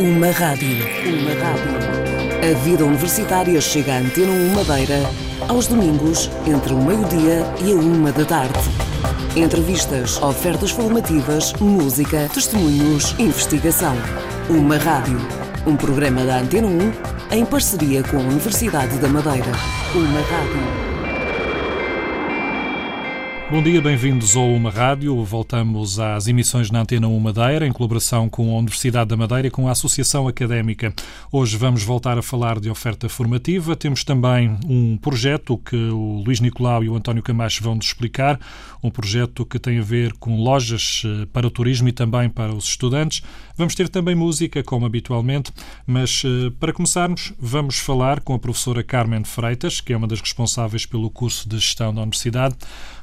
Uma 0.00 0.30
rádio. 0.32 0.78
Uma 1.06 1.30
rádio. 1.44 1.78
A 2.42 2.58
vida 2.64 2.84
universitária 2.84 3.60
chega 3.60 3.94
à 3.94 3.98
Antena 3.98 4.32
1 4.32 4.54
Madeira 4.54 5.08
aos 5.48 5.68
domingos, 5.68 6.28
entre 6.44 6.72
o 6.74 6.82
meio-dia 6.82 7.44
e 7.64 7.70
a 7.70 7.76
uma 7.76 8.10
da 8.10 8.24
tarde. 8.24 8.58
Entrevistas, 9.36 10.20
ofertas 10.20 10.72
formativas, 10.72 11.52
música, 11.60 12.28
testemunhos, 12.34 13.14
investigação. 13.16 13.94
Uma 14.50 14.76
rádio. 14.76 15.20
Um 15.66 15.76
programa 15.76 16.24
da 16.24 16.38
Antena 16.38 16.66
1 16.66 17.36
em 17.36 17.44
parceria 17.44 18.02
com 18.02 18.16
a 18.16 18.22
Universidade 18.22 18.98
da 18.98 19.08
Madeira. 19.08 19.52
Uma 19.94 20.20
rádio. 20.20 20.77
Bom 23.50 23.62
dia, 23.62 23.80
bem-vindos 23.80 24.36
ao 24.36 24.46
Uma 24.46 24.68
Rádio. 24.68 25.24
Voltamos 25.24 25.98
às 25.98 26.26
emissões 26.26 26.70
na 26.70 26.82
Antena 26.82 27.08
1 27.08 27.18
Madeira, 27.18 27.66
em 27.66 27.72
colaboração 27.72 28.28
com 28.28 28.54
a 28.54 28.58
Universidade 28.58 29.08
da 29.08 29.16
Madeira 29.16 29.48
e 29.48 29.50
com 29.50 29.66
a 29.66 29.70
Associação 29.70 30.28
Académica. 30.28 30.92
Hoje 31.32 31.56
vamos 31.56 31.82
voltar 31.82 32.18
a 32.18 32.22
falar 32.22 32.60
de 32.60 32.68
oferta 32.68 33.08
formativa. 33.08 33.74
Temos 33.74 34.04
também 34.04 34.54
um 34.66 34.98
projeto 34.98 35.56
que 35.56 35.76
o 35.76 36.22
Luís 36.22 36.40
Nicolau 36.40 36.84
e 36.84 36.90
o 36.90 36.94
António 36.94 37.22
Camacho 37.22 37.64
vão 37.64 37.74
nos 37.74 37.86
explicar, 37.86 38.38
um 38.82 38.90
projeto 38.90 39.46
que 39.46 39.58
tem 39.58 39.78
a 39.78 39.82
ver 39.82 40.12
com 40.12 40.36
lojas 40.36 41.02
eh, 41.06 41.26
para 41.32 41.46
o 41.46 41.50
turismo 41.50 41.88
e 41.88 41.92
também 41.92 42.28
para 42.28 42.54
os 42.54 42.66
estudantes. 42.66 43.22
Vamos 43.56 43.74
ter 43.74 43.88
também 43.88 44.14
música, 44.14 44.62
como 44.62 44.84
habitualmente, 44.84 45.50
mas 45.86 46.22
eh, 46.22 46.52
para 46.60 46.70
começarmos, 46.70 47.32
vamos 47.38 47.78
falar 47.78 48.20
com 48.20 48.34
a 48.34 48.38
professora 48.38 48.84
Carmen 48.84 49.24
Freitas, 49.24 49.80
que 49.80 49.94
é 49.94 49.96
uma 49.96 50.06
das 50.06 50.20
responsáveis 50.20 50.84
pelo 50.84 51.08
curso 51.08 51.48
de 51.48 51.56
Gestão 51.56 51.94
da 51.94 52.02
Universidade. 52.02 52.54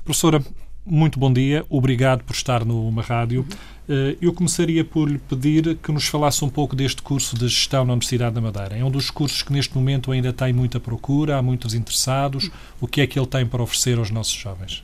Professora, 0.05 0.39
muito 0.85 1.19
bom 1.19 1.33
dia, 1.33 1.65
obrigado 1.67 2.23
por 2.23 2.35
estar 2.35 2.63
no 2.63 2.87
Uma 2.87 3.01
Rádio. 3.01 3.43
Eh, 3.89 4.15
eu 4.21 4.31
começaria 4.31 4.85
por 4.85 5.09
lhe 5.09 5.17
pedir 5.17 5.77
que 5.77 5.91
nos 5.91 6.05
falasse 6.05 6.45
um 6.45 6.49
pouco 6.49 6.75
deste 6.75 7.01
curso 7.01 7.35
de 7.35 7.47
Gestão 7.47 7.83
na 7.83 7.93
Universidade 7.93 8.35
da 8.35 8.39
Madeira. 8.39 8.77
É 8.77 8.85
um 8.85 8.91
dos 8.91 9.09
cursos 9.09 9.41
que 9.41 9.51
neste 9.51 9.73
momento 9.73 10.11
ainda 10.11 10.31
tem 10.31 10.53
muita 10.53 10.79
procura, 10.79 11.39
há 11.39 11.41
muitos 11.41 11.73
interessados. 11.73 12.51
O 12.79 12.87
que 12.87 13.01
é 13.01 13.07
que 13.07 13.17
ele 13.17 13.25
tem 13.25 13.47
para 13.47 13.63
oferecer 13.63 13.97
aos 13.97 14.11
nossos 14.11 14.35
jovens? 14.35 14.83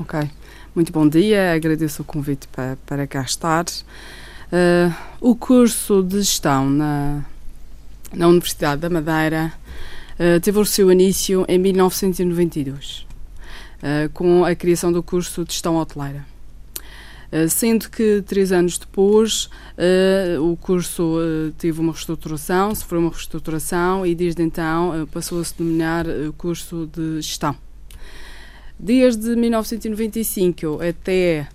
Ok, 0.00 0.28
muito 0.74 0.90
bom 0.90 1.08
dia, 1.08 1.52
agradeço 1.52 2.02
o 2.02 2.04
convite 2.04 2.48
para, 2.48 2.76
para 2.84 3.06
cá 3.06 3.22
estar. 3.22 3.66
Uh, 3.66 4.92
o 5.20 5.36
curso 5.36 6.02
de 6.02 6.16
Gestão 6.16 6.68
na, 6.68 7.24
na 8.12 8.26
Universidade 8.26 8.80
da 8.80 8.90
Madeira 8.90 9.52
uh, 10.18 10.40
teve 10.40 10.58
o 10.58 10.64
seu 10.64 10.90
início 10.90 11.44
em 11.46 11.56
1992. 11.56 13.06
Eh, 13.82 14.08
com 14.14 14.44
a 14.44 14.54
criação 14.54 14.90
do 14.90 15.02
curso 15.02 15.44
de 15.44 15.52
Gestão 15.52 15.76
Hoteleira. 15.76 16.24
Uh, 17.26 17.48
sendo 17.48 17.90
que 17.90 18.22
três 18.24 18.52
anos 18.52 18.78
depois 18.78 19.50
uh, 19.76 20.40
o 20.40 20.56
curso 20.56 21.16
teve 21.58 21.80
uma 21.80 21.90
reestruturação, 21.90 22.72
sofreu 22.72 23.00
uma 23.00 23.10
reestruturação 23.10 24.06
e 24.06 24.14
desde 24.14 24.44
então 24.44 25.08
passou 25.10 25.40
a 25.40 25.44
se 25.44 25.52
denominar 25.58 26.06
curso 26.38 26.86
de 26.86 27.20
Gestão. 27.20 27.56
Desde 28.78 29.34
1995 29.34 30.78
até 30.88 31.48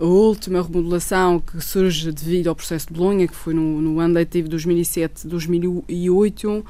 a 0.00 0.04
última 0.04 0.62
remodelação 0.62 1.38
que 1.38 1.60
surge 1.60 2.10
devido 2.10 2.48
ao 2.48 2.56
processo 2.56 2.88
de 2.88 2.94
Bolonha, 2.94 3.28
que 3.28 3.36
foi 3.36 3.52
no, 3.52 3.82
no 3.82 4.00
ano 4.00 4.14
letivo 4.14 4.48
2007-2008, 4.48 6.64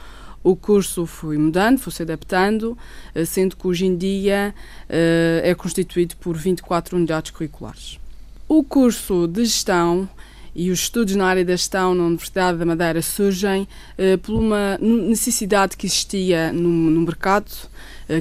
o 0.45 0.55
curso 0.55 1.07
foi 1.07 1.39
mudando, 1.39 1.79
foi 1.79 1.93
se 1.93 2.03
adaptando, 2.03 2.77
eh, 3.15 3.25
sendo 3.25 3.57
que 3.57 3.67
hoje 3.67 3.87
em 3.87 3.97
dia 3.97 4.55
eh, 4.89 5.41
é 5.43 5.55
constituído 5.55 6.15
por 6.17 6.37
24 6.37 6.97
unidades 6.97 7.31
curriculares. 7.31 7.99
O 8.47 8.63
curso 8.63 9.27
de 9.27 9.47
gestão 9.47 10.07
e 10.55 10.71
os 10.71 10.81
estudos 10.81 11.17
na 11.17 11.27
área 11.27 11.45
da 11.45 11.57
gestão 11.57 11.95
na 11.95 12.05
Universidade 12.05 12.59
da 12.59 12.65
Madeira 12.65 13.03
surgem 13.03 13.63
uh, 13.99 14.19
por 14.19 14.35
uma 14.39 14.79
necessidade 14.79 15.77
que 15.77 15.87
existia 15.87 16.53
no, 16.53 16.69
no 16.69 17.01
mercado, 17.01 17.51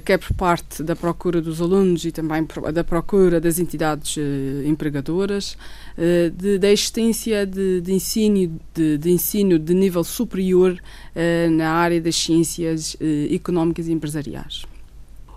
quer 0.06 0.18
por 0.18 0.34
parte 0.36 0.84
da 0.84 0.96
procura 0.96 1.42
dos 1.42 1.62
alunos 1.62 2.06
e 2.06 2.12
também 2.12 2.48
da 2.74 2.84
procura 2.84 3.40
das 3.40 3.60
entidades 3.60 4.18
uh, 4.18 4.66
empregadoras, 4.66 5.58
uh, 5.98 6.30
de, 6.32 6.58
da 6.58 6.72
existência 6.72 7.46
de, 7.46 7.82
de 7.82 7.94
ensino, 7.94 8.60
de, 8.74 8.98
de, 8.98 9.12
ensino 9.12 9.60
de 9.60 9.74
nível 9.74 10.04
superior 10.04 10.80
na 11.52 11.72
área 11.72 12.02
das 12.02 12.16
ciências 12.16 12.98
económicas 13.30 13.88
e 13.88 13.92
empresariais. 13.92 14.66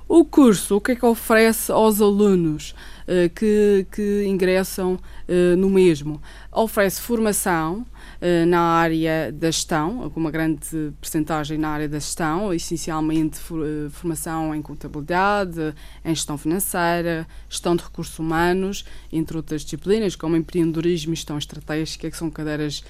O 0.09 0.25
curso, 0.25 0.77
o 0.77 0.81
que 0.81 0.93
é 0.93 0.94
que 0.94 1.05
oferece 1.05 1.72
aos 1.72 2.00
alunos 2.00 2.77
uh, 3.09 3.28
que, 3.34 3.84
que 3.91 4.25
ingressam 4.25 4.94
uh, 4.94 5.56
no 5.56 5.69
mesmo? 5.69 6.22
Oferece 6.53 7.00
formação 7.00 7.84
uh, 8.22 8.47
na 8.47 8.61
área 8.61 9.33
da 9.33 9.50
gestão, 9.50 10.09
com 10.11 10.21
uma 10.21 10.31
grande 10.31 10.93
percentagem 11.00 11.59
na 11.59 11.71
área 11.71 11.89
da 11.89 11.99
gestão, 11.99 12.55
essencialmente 12.55 13.37
for, 13.37 13.67
formação 13.91 14.55
em 14.55 14.62
contabilidade, 14.62 15.75
em 16.05 16.15
gestão 16.15 16.38
financeira, 16.38 17.27
gestão 17.49 17.75
de 17.75 17.83
recursos 17.83 18.17
humanos, 18.17 18.84
entre 19.12 19.37
outras 19.37 19.62
disciplinas, 19.62 20.15
como 20.15 20.37
empreendedorismo 20.37 21.15
e 21.15 21.17
gestão 21.17 21.37
estratégica, 21.37 22.09
que 22.09 22.17
são 22.17 22.31
cadeiras 22.31 22.84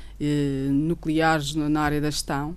nucleares 0.71 1.54
na 1.54 1.81
área 1.81 2.00
da 2.00 2.10
gestão. 2.10 2.54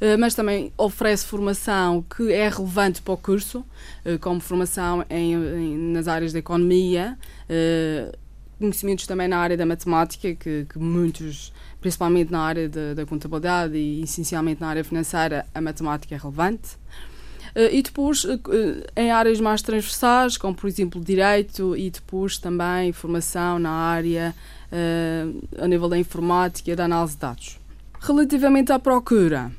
Eh, 0.00 0.16
mas 0.16 0.34
também 0.34 0.72
oferece 0.76 1.26
formação 1.26 2.02
que 2.02 2.32
é 2.32 2.48
relevante 2.48 3.00
para 3.02 3.14
o 3.14 3.16
curso, 3.16 3.64
eh, 4.04 4.18
como 4.18 4.40
formação 4.40 5.04
em, 5.08 5.34
em, 5.34 5.78
nas 5.92 6.08
áreas 6.08 6.32
da 6.32 6.38
economia, 6.38 7.18
eh, 7.48 8.12
conhecimentos 8.58 9.06
também 9.06 9.28
na 9.28 9.38
área 9.38 9.56
da 9.56 9.66
matemática, 9.66 10.34
que, 10.34 10.66
que 10.66 10.78
muitos, 10.78 11.52
principalmente 11.80 12.30
na 12.30 12.40
área 12.40 12.68
da, 12.68 12.94
da, 12.94 13.06
contabilidade 13.06 13.76
e 13.76 14.02
essencialmente 14.02 14.60
na 14.60 14.68
área 14.68 14.84
financeira, 14.84 15.46
a 15.54 15.60
matemática 15.60 16.14
é 16.14 16.18
relevante. 16.18 16.78
e 17.72 17.82
depois 17.82 18.26
em 18.94 19.10
áreas 19.10 19.40
mais 19.40 19.62
transversais, 19.62 20.36
como 20.36 20.54
por 20.54 20.68
exemplo 20.68 21.02
direito, 21.02 21.74
e 21.74 21.90
depois 21.90 22.36
também 22.36 22.92
formação 22.92 23.58
na 23.58 23.70
área 23.70 24.34
a 25.58 25.66
nível 25.66 25.88
da 25.88 25.98
informática 25.98 26.70
e 26.70 26.76
da 26.76 26.84
análise 26.84 27.14
de 27.14 27.20
dados. 27.20 27.58
Relativamente 28.00 28.72
à 28.72 28.78
procura, 28.78 29.50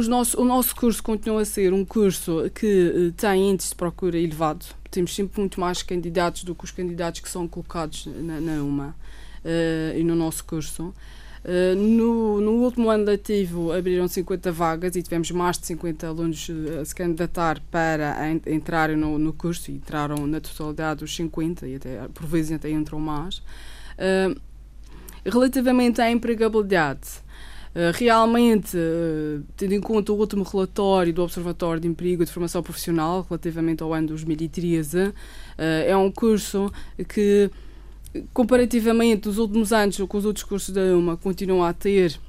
nosso, 0.00 0.40
o 0.40 0.44
nosso 0.44 0.74
curso 0.74 1.02
continua 1.02 1.42
a 1.42 1.44
ser 1.44 1.72
um 1.72 1.84
curso 1.84 2.50
que 2.54 3.08
uh, 3.08 3.12
tem 3.12 3.50
índice 3.50 3.70
de 3.70 3.74
procura 3.74 4.18
elevado. 4.18 4.64
Temos 4.90 5.14
sempre 5.14 5.40
muito 5.40 5.60
mais 5.60 5.82
candidatos 5.82 6.44
do 6.44 6.54
que 6.54 6.64
os 6.64 6.70
candidatos 6.70 7.20
que 7.20 7.28
são 7.28 7.46
colocados 7.46 8.06
na, 8.06 8.40
na 8.40 8.62
UMA 8.62 8.94
uh, 9.44 9.98
e 9.98 10.02
no 10.02 10.14
nosso 10.14 10.44
curso. 10.44 10.94
Uh, 11.44 11.74
no, 11.74 12.40
no, 12.40 12.52
último 12.62 12.88
ano 12.88 13.04
letivo 13.04 13.72
abriram 13.72 14.06
50 14.06 14.52
vagas 14.52 14.94
e 14.94 15.02
tivemos 15.02 15.30
mais 15.32 15.58
de 15.58 15.66
50 15.66 16.06
alunos 16.06 16.48
a 16.80 16.84
se 16.84 16.94
candidatar 16.94 17.60
para 17.68 18.16
entrarem 18.46 18.96
no, 18.96 19.18
no, 19.18 19.32
curso 19.32 19.70
e 19.70 19.74
entraram 19.74 20.26
na 20.26 20.40
totalidade 20.40 21.02
os 21.02 21.14
50 21.14 21.66
e 21.66 21.74
até, 21.74 22.08
por 22.14 22.26
vezes 22.26 22.52
até 22.52 22.70
entram 22.70 23.00
mais. 23.00 23.38
Uh, 23.98 24.40
relativamente 25.24 26.00
à 26.00 26.10
empregabilidade, 26.10 27.00
eh, 27.00 27.21
realmente, 27.94 28.76
uh, 28.76 29.42
tendo 29.56 29.72
em 29.72 29.80
conta 29.80 30.12
o 30.12 30.16
último 30.16 30.44
relatório 30.44 31.12
do 31.12 31.22
Observatório 31.22 31.80
de 31.80 31.88
Emprego 31.88 32.22
e 32.22 32.26
de 32.26 32.32
Formação 32.32 32.62
Profissional, 32.62 33.26
relativamente 33.28 33.82
ao 33.82 33.94
ano 33.94 34.08
2013, 34.08 34.98
uh, 34.98 35.14
eh, 35.56 35.86
é 35.88 35.96
um 35.96 36.10
curso 36.10 36.70
que, 37.08 37.50
comparativamente 38.34 39.22
dos 39.22 39.38
últimos 39.38 39.72
anos 39.72 39.96
com 39.96 40.18
os 40.18 40.24
outros 40.26 40.44
cursos 40.44 40.74
da 40.74 40.82
UMA, 40.82 41.16
continua 41.16 41.70
a 41.70 41.72
ter 41.72 42.20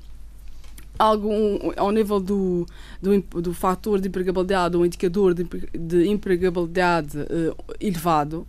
algum 0.98 1.74
ao 1.76 1.92
nível 1.92 2.22
do, 2.22 2.66
do, 3.02 3.20
do 3.42 3.54
fator 3.54 4.00
de 4.00 4.08
empregabilidade, 4.08 4.78
um 4.78 4.86
indicador 4.86 5.34
de, 5.34 5.44
de 5.78 6.08
empregabilidade 6.08 7.18
elevado, 7.82 8.48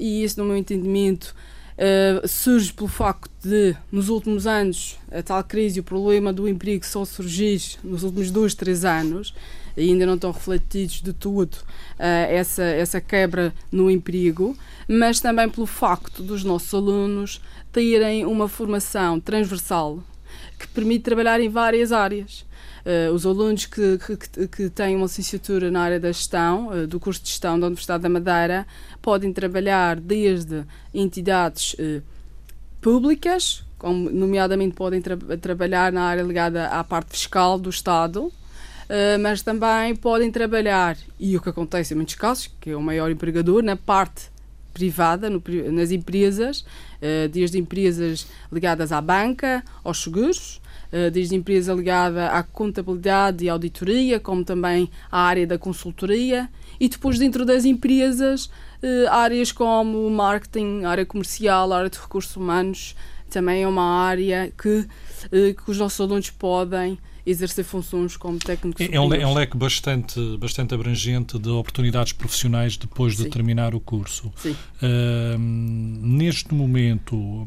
e 0.00 0.24
isso, 0.24 0.40
no 0.40 0.46
meu 0.46 0.56
entendimento, 0.56 1.34
uh, 1.78 2.26
surge 2.26 2.72
pelo 2.72 2.88
facto 2.88 3.30
de, 3.42 3.74
nos 3.90 4.08
últimos 4.08 4.46
anos, 4.46 4.98
a 5.10 5.22
tal 5.22 5.42
crise 5.44 5.78
e 5.78 5.80
o 5.80 5.84
problema 5.84 6.32
do 6.32 6.48
emprego 6.48 6.84
só 6.84 7.04
surgir 7.04 7.78
nos 7.84 8.02
últimos 8.02 8.30
dois, 8.30 8.54
três 8.54 8.84
anos, 8.84 9.34
e 9.76 9.90
ainda 9.90 10.04
não 10.04 10.14
estão 10.14 10.32
refletidos 10.32 11.00
de 11.00 11.12
tudo 11.12 11.54
uh, 11.54 12.28
essa, 12.28 12.64
essa 12.64 13.00
quebra 13.00 13.54
no 13.70 13.90
emprego, 13.90 14.56
mas 14.88 15.20
também 15.20 15.48
pelo 15.48 15.66
facto 15.66 16.22
dos 16.22 16.42
nossos 16.42 16.74
alunos 16.74 17.40
terem 17.72 18.26
uma 18.26 18.48
formação 18.48 19.20
transversal 19.20 20.02
que 20.58 20.66
permite 20.68 21.04
trabalhar 21.04 21.40
em 21.40 21.48
várias 21.48 21.92
áreas. 21.92 22.44
Uh, 22.84 23.12
os 23.12 23.26
alunos 23.26 23.66
que, 23.66 23.98
que, 23.98 24.48
que, 24.48 24.70
têm 24.70 24.96
uma 24.96 25.06
licenciatura 25.06 25.70
na 25.70 25.80
área 25.80 26.00
da 26.00 26.12
gestão, 26.12 26.68
uh, 26.68 26.86
do 26.86 27.00
curso 27.00 27.22
de 27.22 27.28
gestão 27.28 27.58
da 27.58 27.66
Universidade 27.66 28.02
da 28.02 28.08
Madeira, 28.08 28.66
podem 29.02 29.32
trabalhar 29.32 29.96
desde 29.96 30.64
entidades 30.94 31.74
uh, 31.74 32.02
públicas, 32.80 33.64
como, 33.76 34.10
nomeadamente 34.10 34.74
podem 34.74 35.00
tra 35.02 35.16
trabalhar 35.40 35.92
na 35.92 36.02
área 36.02 36.22
ligada 36.22 36.68
à 36.68 36.82
parte 36.84 37.10
fiscal 37.10 37.58
do 37.58 37.70
Estado, 37.70 38.32
mas 39.20 39.42
também 39.42 39.94
podem 39.94 40.32
trabalhar, 40.32 40.96
e 41.20 41.36
o 41.36 41.42
que 41.42 41.50
acontece 41.50 41.92
em 41.92 41.96
muitos 41.98 42.14
casos, 42.14 42.50
que 42.58 42.70
é 42.70 42.76
o 42.76 42.80
maior 42.80 43.10
empregador, 43.10 43.62
na 43.62 43.76
parte 43.76 44.30
privada, 44.72 45.28
no, 45.28 45.42
nas 45.70 45.90
empresas, 45.90 46.64
desde 47.30 47.58
empresas 47.58 48.26
ligadas 48.50 48.90
à 48.90 48.98
banca, 49.02 49.62
aos 49.84 50.02
seguros, 50.02 50.58
desde 51.12 51.34
empresa 51.34 51.74
ligada 51.74 52.28
à 52.28 52.42
contabilidade 52.42 53.44
e 53.44 53.48
auditoria, 53.48 54.18
como 54.18 54.44
também 54.44 54.90
à 55.10 55.20
área 55.20 55.46
da 55.46 55.58
consultoria, 55.58 56.48
e 56.80 56.88
depois 56.88 57.18
dentro 57.18 57.44
das 57.44 57.64
empresas, 57.64 58.50
áreas 59.10 59.52
como 59.52 60.08
marketing, 60.10 60.84
área 60.84 61.04
comercial, 61.04 61.72
área 61.72 61.90
de 61.90 61.98
recursos 61.98 62.34
humanos, 62.36 62.94
também 63.30 63.62
é 63.62 63.68
uma 63.68 64.02
área 64.02 64.52
que, 64.56 64.86
que 65.30 65.70
os 65.70 65.78
nossos 65.78 66.00
alunos 66.00 66.30
podem 66.30 66.98
exercer 67.28 67.64
funções 67.64 68.16
como 68.16 68.38
técnico 68.38 68.82
é, 68.82 68.88
é 68.90 69.00
um, 69.00 69.12
é 69.12 69.26
um 69.26 69.34
leque 69.34 69.56
bastante, 69.56 70.18
bastante 70.38 70.74
abrangente 70.74 71.38
de 71.38 71.50
oportunidades 71.50 72.12
profissionais 72.12 72.76
depois 72.76 73.16
de 73.16 73.24
Sim. 73.24 73.30
terminar 73.30 73.74
o 73.74 73.80
curso. 73.80 74.32
Sim. 74.36 74.56
Uh, 74.82 75.38
neste 75.38 76.54
momento, 76.54 77.46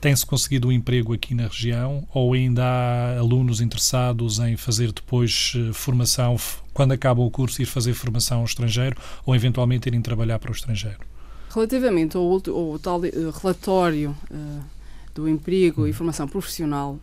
tem-se 0.00 0.26
conseguido 0.26 0.68
um 0.68 0.72
emprego 0.72 1.12
aqui 1.12 1.34
na 1.34 1.46
região 1.46 2.06
ou 2.12 2.34
ainda 2.34 2.64
há 2.64 3.18
alunos 3.18 3.60
interessados 3.60 4.40
em 4.40 4.56
fazer 4.56 4.92
depois 4.92 5.52
uh, 5.54 5.72
formação, 5.72 6.36
quando 6.74 6.92
acaba 6.92 7.22
o 7.22 7.30
curso, 7.30 7.62
ir 7.62 7.66
fazer 7.66 7.94
formação 7.94 8.40
ao 8.40 8.44
estrangeiro 8.44 8.96
ou 9.24 9.36
eventualmente 9.36 9.88
irem 9.88 10.02
trabalhar 10.02 10.40
para 10.40 10.50
o 10.50 10.54
estrangeiro? 10.54 10.98
Relativamente 11.48 12.16
ao, 12.16 12.24
ao 12.24 12.78
tal 12.80 12.98
uh, 12.98 13.30
relatório 13.40 14.16
uh, 14.30 14.62
do 15.14 15.28
emprego 15.28 15.86
e 15.86 15.90
hum. 15.90 15.94
formação 15.94 16.26
profissional, 16.26 16.98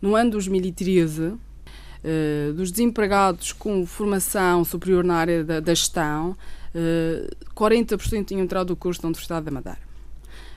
no 0.00 0.14
ano 0.14 0.30
2013, 0.32 1.34
uh, 2.06 2.52
dos 2.52 2.70
desempregados 2.70 3.52
com 3.52 3.84
formação 3.84 4.64
superior 4.64 5.02
na 5.04 5.16
área 5.16 5.44
da, 5.44 5.60
da 5.60 5.74
gestão, 5.74 6.30
uh, 6.30 6.36
eh, 6.74 7.28
40% 7.54 8.24
tinham 8.24 8.42
entrado 8.42 8.70
no 8.70 8.76
curso 8.76 9.02
da 9.02 9.08
Universidade 9.08 9.44
da 9.44 9.50
Madeira. 9.50 9.86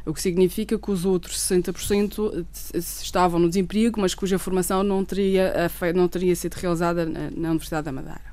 O 0.05 0.13
que 0.13 0.21
significa 0.21 0.77
que 0.77 0.91
os 0.91 1.05
outros 1.05 1.37
60% 1.37 2.45
estavam 2.73 3.39
no 3.39 3.47
desemprego, 3.49 3.99
mas 3.99 4.15
cuja 4.15 4.39
formação 4.39 4.81
não 4.83 5.03
teria, 5.03 5.69
não 5.93 6.07
teria 6.07 6.35
sido 6.35 6.55
realizada 6.55 7.05
na, 7.05 7.29
na 7.29 7.49
Universidade 7.49 7.85
da 7.85 7.91
Madeira. 7.91 8.29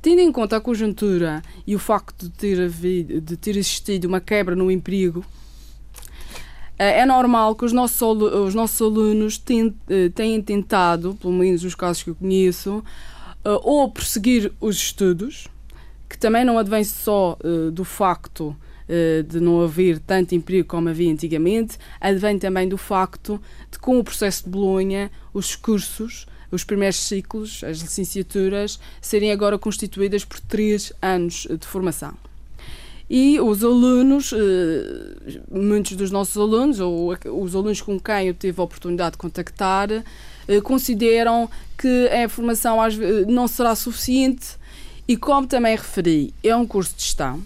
Tendo 0.00 0.20
em 0.20 0.32
conta 0.32 0.56
a 0.56 0.60
conjuntura 0.60 1.42
e 1.64 1.76
o 1.76 1.78
facto 1.78 2.24
de 2.24 2.30
ter, 2.30 2.60
havido, 2.60 3.20
de 3.20 3.36
ter 3.36 3.56
existido 3.56 4.08
uma 4.08 4.20
quebra 4.20 4.56
no 4.56 4.70
emprego, 4.70 5.24
eh, 5.24 5.41
é 6.82 7.06
normal 7.06 7.54
que 7.54 7.64
os 7.64 7.72
nossos, 7.72 8.00
os 8.00 8.54
nossos 8.54 8.80
alunos 8.80 9.42
eh, 9.88 10.08
tenham 10.10 10.40
tentado, 10.42 11.14
pelo 11.20 11.32
menos 11.32 11.64
os 11.64 11.74
casos 11.74 12.02
que 12.02 12.10
eu 12.10 12.14
conheço, 12.14 12.82
eh, 13.44 13.60
ou 13.62 13.90
prosseguir 13.90 14.52
os 14.60 14.76
estudos, 14.76 15.48
que 16.08 16.18
também 16.18 16.44
não 16.44 16.58
advém 16.58 16.84
só 16.84 17.38
do 17.72 17.84
facto 17.84 18.54
de 19.26 19.40
não 19.40 19.62
haver 19.62 19.98
tanto 19.98 20.34
emprego 20.34 20.68
como 20.68 20.90
havia 20.90 21.10
antigamente, 21.10 21.78
advém 21.98 22.38
também 22.38 22.68
do 22.68 22.76
facto 22.76 23.40
de, 23.70 23.78
com 23.78 23.98
o 23.98 24.04
processo 24.04 24.44
de 24.44 24.50
Bolonha, 24.50 25.10
os 25.32 25.56
cursos, 25.56 26.26
os 26.50 26.64
primeiros 26.64 26.98
ciclos, 26.98 27.64
as 27.64 27.78
licenciaturas, 27.78 28.78
serem 29.00 29.32
agora 29.32 29.58
constituídas 29.58 30.22
por 30.22 30.38
três 30.38 30.92
anos 31.00 31.46
de 31.48 31.66
formação. 31.66 32.14
E 33.14 33.38
os 33.38 33.62
alunos, 33.62 34.32
eh, 34.32 35.38
muitos 35.50 35.94
dos 35.96 36.10
nossos 36.10 36.34
alunos, 36.34 36.80
ou 36.80 37.14
os 37.42 37.54
alunos 37.54 37.82
com 37.82 38.00
quem 38.00 38.28
eu 38.28 38.32
tive 38.32 38.58
a 38.58 38.64
oportunidade 38.64 39.12
de 39.12 39.18
contactar, 39.18 39.90
eh, 40.48 40.60
consideram 40.62 41.46
que 41.76 42.08
a 42.08 42.26
formação 42.26 42.78
não 43.28 43.46
será 43.46 43.74
suficiente 43.74 44.56
e, 45.06 45.14
como 45.14 45.46
também 45.46 45.76
referi, 45.76 46.32
é 46.42 46.56
um 46.56 46.66
curso 46.66 46.96
de 46.96 47.02
gestão. 47.02 47.42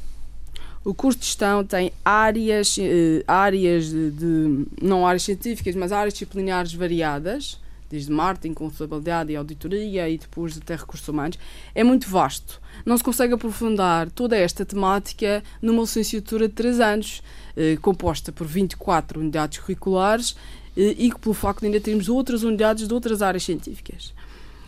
O 0.85 0.95
curso 0.95 1.19
de 1.19 1.27
gestão 1.27 1.65
tem 1.65 1.93
áreas, 2.05 2.77
eh, 2.79 3.25
áreas 3.27 3.87
de 3.91 4.67
não 4.81 5.05
áreas 5.05 5.25
científicas, 5.25 5.75
mas 5.75 5.91
áreas 5.91 6.15
disciplinares 6.15 6.73
variadas, 6.75 7.59
desde 7.88 8.11
marketing, 8.11 8.55
contabilidade 8.55 9.33
e 9.33 9.37
auditoria 9.37 10.09
e 10.09 10.19
depois 10.19 10.56
até 10.56 10.77
recursos 10.77 11.09
humanos. 11.09 11.38
É 11.75 11.85
muito 11.85 12.09
vasto 12.09 12.61
não 12.85 12.97
se 12.97 13.05
consegue 13.05 13.35
aprofundar 13.35 14.11
toda 14.11 14.37
esta 14.37 14.65
temática 14.65 15.43
numa 15.62 15.83
licenciatura 15.83 16.49
de 16.49 16.55
3 16.55 16.81
anos, 16.81 17.23
eh, 17.56 17.77
composta 17.81 18.33
por 18.33 18.47
24 18.47 19.21
unidades 19.21 19.59
curriculares 19.59 20.37
eh, 20.77 20.94
e 20.99 21.11
que, 21.11 21.19
pelo 21.19 21.35
facto 21.35 21.61
de 21.61 21.67
ainda 21.67 21.81
termos 21.81 22.09
outras 22.09 22.43
unidades 22.43 22.87
de 22.87 22.93
outras 22.93 23.23
áreas 23.23 23.44
científicas. 23.44 24.12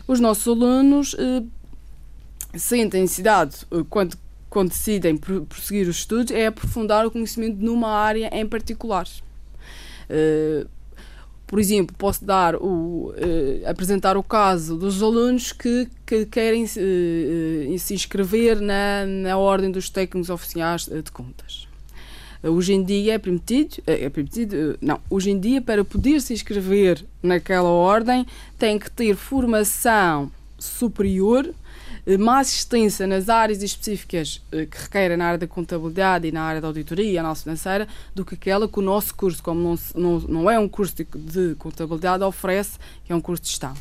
Os 0.07 0.19
nossos 0.19 0.47
alunos 0.47 1.15
eh, 1.19 1.43
sentem 2.57 3.01
necessidade, 3.01 3.57
eh, 3.71 3.83
quando, 3.89 4.17
quando 4.49 4.69
decidem 4.69 5.17
prosseguir 5.17 5.87
os 5.87 5.97
estudos, 5.97 6.31
é 6.31 6.47
aprofundar 6.47 7.05
o 7.05 7.11
conhecimento 7.11 7.57
numa 7.63 7.89
área 7.89 8.29
em 8.33 8.47
particular. 8.47 9.07
Uh, 10.09 10.67
por 11.49 11.59
exemplo, 11.59 11.95
posso 11.97 12.23
dar 12.23 12.55
o, 12.55 13.09
uh, 13.09 13.67
apresentar 13.67 14.15
o 14.15 14.21
caso 14.21 14.77
dos 14.77 15.01
alunos 15.01 15.51
que, 15.51 15.87
que 16.05 16.23
querem 16.27 16.63
uh, 16.63 17.79
se 17.79 17.95
inscrever 17.95 18.61
na, 18.61 19.03
na 19.03 19.35
Ordem 19.35 19.71
dos 19.71 19.89
Técnicos 19.89 20.29
Oficiais 20.29 20.85
de 20.85 21.11
Contas. 21.11 21.67
hoje 22.43 22.73
em 22.73 22.83
dia 22.83 23.15
é 23.15 23.17
permitido, 23.17 23.81
é 23.87 24.07
permitido, 24.09 24.77
não, 24.79 25.01
hoje 25.09 25.31
em 25.31 25.39
dia 25.39 25.59
para 25.59 25.83
poder 25.83 26.21
se 26.21 26.33
inscrever 26.33 27.03
naquela 27.23 27.69
ordem 27.69 28.27
tem 28.59 28.77
que 28.77 28.91
ter 28.91 29.15
formação 29.15 30.31
superior 30.59 31.47
eh, 31.47 31.53
mais 32.17 32.47
extensa 32.49 33.05
nas 33.05 33.29
áreas 33.29 33.61
específicas 33.61 34.41
eh, 34.51 34.65
que 34.65 34.77
requerem 34.77 35.17
na 35.17 35.25
área 35.25 35.37
da 35.37 35.47
contabilidade 35.47 36.27
e 36.27 36.31
na 36.31 36.41
área 36.41 36.59
da 36.59 36.67
auditoria 36.67 37.11
e 37.11 37.17
análise 37.17 37.43
financeira 37.43 37.87
do 38.15 38.25
que 38.25 38.35
aquela 38.35 38.67
que 38.67 38.79
o 38.79 38.81
nosso 38.81 39.13
curso, 39.13 39.43
como 39.43 39.61
não, 39.61 39.79
não, 39.95 40.19
não 40.21 40.51
é 40.51 40.57
um 40.57 40.67
curso 40.67 40.95
de, 40.95 41.03
de 41.03 41.55
contabilidade, 41.55 42.23
oferece, 42.23 42.79
que 43.05 43.13
é 43.13 43.15
um 43.15 43.21
curso 43.21 43.43
de 43.43 43.49
gestão. 43.49 43.73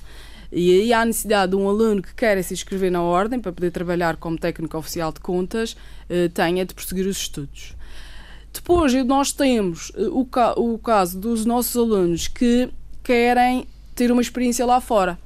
E 0.50 0.80
aí 0.80 0.92
há 0.92 1.00
a 1.00 1.04
necessidade 1.04 1.50
de 1.50 1.56
um 1.56 1.68
aluno 1.68 2.02
que 2.02 2.14
queira 2.14 2.42
se 2.42 2.52
inscrever 2.54 2.90
na 2.90 3.02
ordem 3.02 3.40
para 3.40 3.52
poder 3.52 3.70
trabalhar 3.70 4.16
como 4.16 4.38
técnico 4.38 4.76
oficial 4.76 5.12
de 5.12 5.20
contas, 5.20 5.76
eh, 6.08 6.28
tenha 6.28 6.64
de 6.66 6.74
prosseguir 6.74 7.06
os 7.06 7.16
estudos. 7.16 7.74
Depois, 8.52 8.92
nós 9.04 9.32
temos 9.32 9.92
o, 10.10 10.24
ca 10.24 10.58
o 10.58 10.78
caso 10.78 11.18
dos 11.18 11.44
nossos 11.44 11.76
alunos 11.76 12.28
que 12.28 12.70
querem 13.02 13.66
ter 13.94 14.10
uma 14.10 14.20
experiência 14.20 14.66
lá 14.66 14.80
fora. 14.80 15.18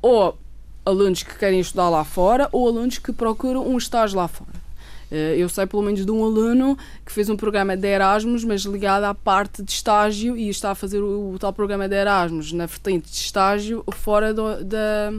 Ou 0.00 0.38
alunos 0.84 1.22
que 1.22 1.36
querem 1.38 1.60
estudar 1.60 1.88
lá 1.88 2.04
fora 2.04 2.48
ou 2.52 2.68
alunos 2.68 2.98
que 2.98 3.12
procuram 3.12 3.66
um 3.66 3.78
estágio 3.78 4.18
lá 4.18 4.28
fora. 4.28 4.64
Eh, 5.10 5.36
eu 5.38 5.48
sei 5.48 5.64
pelo 5.66 5.82
menos 5.82 6.04
de 6.04 6.10
um 6.10 6.24
aluno 6.24 6.76
que 7.04 7.12
fez 7.12 7.28
um 7.28 7.36
programa 7.36 7.76
de 7.76 7.86
Erasmus, 7.86 8.44
mas 8.44 8.62
ligado 8.62 9.04
à 9.04 9.14
parte 9.14 9.62
de 9.62 9.70
estágio 9.70 10.36
e 10.36 10.48
está 10.48 10.72
a 10.72 10.74
fazer 10.74 11.00
o, 11.00 11.32
o 11.32 11.38
tal 11.38 11.52
programa 11.52 11.88
de 11.88 11.94
Erasmus 11.94 12.52
na 12.52 12.66
vertente 12.66 13.10
de 13.10 13.16
estágio 13.16 13.84
fora 13.92 14.34
do, 14.34 14.64
da, 14.64 15.12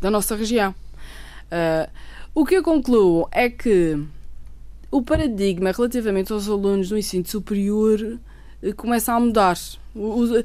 da 0.00 0.10
nossa 0.10 0.36
região. 0.36 0.74
Uh, 1.44 1.90
o 2.34 2.44
que 2.44 2.56
eu 2.56 2.62
concluo 2.62 3.28
é 3.30 3.48
que 3.48 3.98
o 4.90 5.02
paradigma 5.02 5.72
relativamente 5.72 6.32
aos 6.32 6.48
alunos 6.48 6.88
do 6.88 6.98
ensino 6.98 7.26
superior 7.26 8.18
uh, 8.62 8.74
começa 8.74 9.14
a 9.14 9.20
mudar. 9.20 9.56
O, 9.94 10.24
o, 10.24 10.44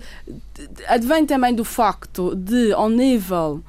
advém 0.87 1.25
também 1.25 1.53
do 1.53 1.65
facto 1.65 2.35
de, 2.35 2.71
ao 2.71 2.89
nível 2.89 3.61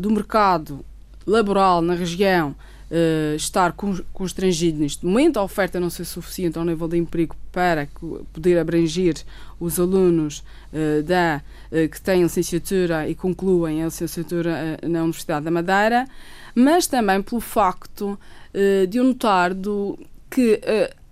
do 0.00 0.10
mercado 0.10 0.84
laboral 1.26 1.80
na 1.80 1.94
região 1.94 2.54
uh, 2.90 3.36
estar 3.36 3.74
constrangido 4.12 4.78
neste 4.78 5.04
momento, 5.04 5.38
a 5.38 5.42
oferta 5.42 5.78
não 5.78 5.90
ser 5.90 6.04
suficiente 6.04 6.58
ao 6.58 6.64
nível 6.64 6.88
de 6.88 6.96
emprego 6.96 7.36
para 7.52 7.88
poder 8.32 8.58
abranger 8.58 9.16
os 9.60 9.78
alunos 9.78 10.42
uh, 10.72 11.02
da, 11.02 11.42
que 11.70 12.00
têm 12.00 12.22
licenciatura 12.22 13.08
e 13.08 13.14
concluem 13.14 13.82
a 13.82 13.86
licenciatura 13.86 14.78
na 14.82 15.02
Universidade 15.02 15.44
da 15.44 15.50
Madeira, 15.50 16.08
mas 16.54 16.86
também 16.86 17.22
pelo 17.22 17.40
facto 17.40 18.18
de 18.88 18.98
eu 18.98 19.04
notar 19.04 19.52
do, 19.52 19.98
que 20.30 20.60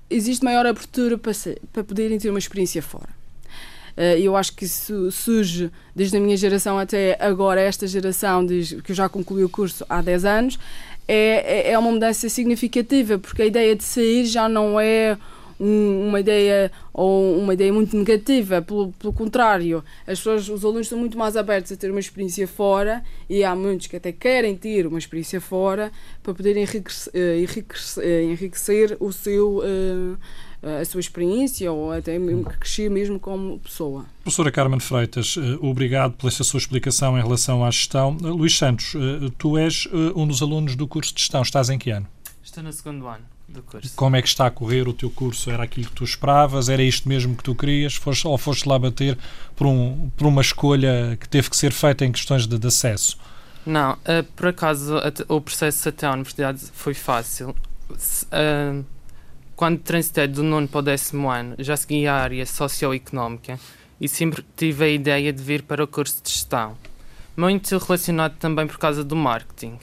existe 0.08 0.44
maior 0.44 0.64
abertura 0.66 1.18
para, 1.18 1.32
para 1.72 1.84
poderem 1.84 2.18
ter 2.18 2.30
uma 2.30 2.38
experiência 2.38 2.82
fora. 2.82 3.15
Eh, 3.96 4.20
eu 4.20 4.36
acho 4.36 4.54
que 4.54 4.64
isso 4.64 5.10
surge 5.10 5.70
desde 5.94 6.16
a 6.16 6.20
minha 6.20 6.36
geração 6.36 6.78
até 6.78 7.16
agora, 7.20 7.60
esta 7.60 7.86
geração 7.86 8.46
que 8.84 8.92
já 8.92 9.08
concluiu 9.08 9.46
o 9.46 9.50
curso 9.50 9.84
há 9.88 10.02
10 10.02 10.24
anos, 10.24 10.58
é, 11.08 11.68
é, 11.68 11.72
é 11.72 11.78
uma 11.78 11.90
mudança 11.90 12.28
significativa, 12.28 13.18
porque 13.18 13.42
a 13.42 13.46
ideia 13.46 13.74
de 13.74 13.84
sair 13.84 14.26
já 14.26 14.48
não 14.48 14.78
é 14.78 15.16
um, 15.58 16.08
uma 16.08 16.20
ideia 16.20 16.70
ou 16.92 17.38
uma 17.38 17.54
ideia 17.54 17.72
muito 17.72 17.96
negativa, 17.96 18.62
pelo, 18.62 18.92
pelo 18.92 19.12
contrário, 19.12 19.84
as 20.06 20.18
pessoas, 20.18 20.48
os 20.48 20.64
alunos 20.64 20.86
estão 20.86 20.98
muito 20.98 21.16
mais 21.16 21.36
abertos 21.36 21.72
a 21.72 21.76
ter 21.76 21.90
uma 21.90 22.00
experiência 22.00 22.46
fora 22.46 23.02
e 23.28 23.44
há 23.44 23.54
muitos 23.54 23.86
que 23.86 23.96
até 23.96 24.12
querem 24.12 24.56
ter 24.56 24.86
uma 24.86 24.98
experiência 24.98 25.40
fora 25.40 25.92
para 26.22 26.34
poderem 26.34 26.62
enriquecer, 26.62 27.12
eh, 27.14 27.40
enriquecer, 27.40 28.04
eh, 28.04 28.22
enriquecer 28.24 28.96
o 29.00 29.12
seu 29.12 29.58
uh, 29.58 30.16
a 30.80 30.84
sua 30.84 31.00
experiência 31.00 31.70
ou 31.70 31.92
até 31.92 32.18
mesmo 32.18 32.44
crescer 32.44 32.90
mesmo 32.90 33.20
como 33.20 33.58
pessoa. 33.60 34.04
Professora 34.22 34.50
Carmen 34.50 34.80
Freitas, 34.80 35.36
eh, 35.38 35.58
obrigado 35.60 36.14
pela 36.14 36.30
sua 36.30 36.58
explicação 36.58 37.16
em 37.18 37.22
relação 37.22 37.64
à 37.64 37.70
gestão. 37.70 38.16
Eh, 38.22 38.26
Luís 38.26 38.56
Santos, 38.56 38.94
eh, 38.94 39.30
tu 39.38 39.56
és 39.56 39.86
um 40.14 40.26
dos 40.26 40.42
alunos 40.42 40.74
do 40.74 40.88
curso 40.88 41.14
de 41.14 41.20
gestão, 41.20 41.42
estás 41.42 41.70
em 41.70 41.78
que 41.78 41.90
ano? 41.90 42.06
Estou 42.42 42.62
no 42.62 42.72
segundo 42.72 43.06
ano. 43.06 43.35
Como 43.94 44.16
é 44.16 44.22
que 44.22 44.28
está 44.28 44.46
a 44.46 44.50
correr 44.50 44.88
o 44.88 44.92
teu 44.92 45.08
curso? 45.08 45.50
Era 45.50 45.62
aquilo 45.62 45.86
que 45.86 45.92
tu 45.92 46.04
esperavas? 46.04 46.68
Era 46.68 46.82
isto 46.82 47.08
mesmo 47.08 47.36
que 47.36 47.44
tu 47.44 47.54
querias? 47.54 47.94
Foste, 47.94 48.26
ou 48.26 48.36
foste 48.36 48.68
lá 48.68 48.78
bater 48.78 49.16
por, 49.54 49.66
um, 49.66 50.10
por 50.16 50.26
uma 50.26 50.42
escolha 50.42 51.16
que 51.20 51.28
teve 51.28 51.48
que 51.48 51.56
ser 51.56 51.72
feita 51.72 52.04
em 52.04 52.10
questões 52.10 52.46
de, 52.46 52.58
de 52.58 52.66
acesso? 52.66 53.16
Não, 53.64 53.92
uh, 53.92 54.22
por 54.34 54.48
acaso 54.48 54.96
o 55.28 55.40
processo 55.40 55.88
até 55.88 56.06
à 56.06 56.12
universidade 56.12 56.60
foi 56.72 56.94
fácil. 56.94 57.54
Uh, 57.90 58.84
quando 59.54 59.78
transitei 59.78 60.26
do 60.26 60.42
nono 60.42 60.68
para 60.68 60.78
o 60.80 60.82
décimo 60.82 61.30
ano, 61.30 61.54
já 61.58 61.76
segui 61.76 62.06
a 62.06 62.14
área 62.14 62.44
socioeconómica 62.44 63.58
e 64.00 64.08
sempre 64.08 64.44
tive 64.56 64.84
a 64.84 64.88
ideia 64.88 65.32
de 65.32 65.42
vir 65.42 65.62
para 65.62 65.82
o 65.82 65.86
curso 65.86 66.22
de 66.22 66.30
gestão. 66.30 66.76
Muito 67.36 67.76
relacionado 67.78 68.36
também 68.38 68.66
por 68.66 68.78
causa 68.78 69.02
do 69.02 69.16
marketing. 69.16 69.78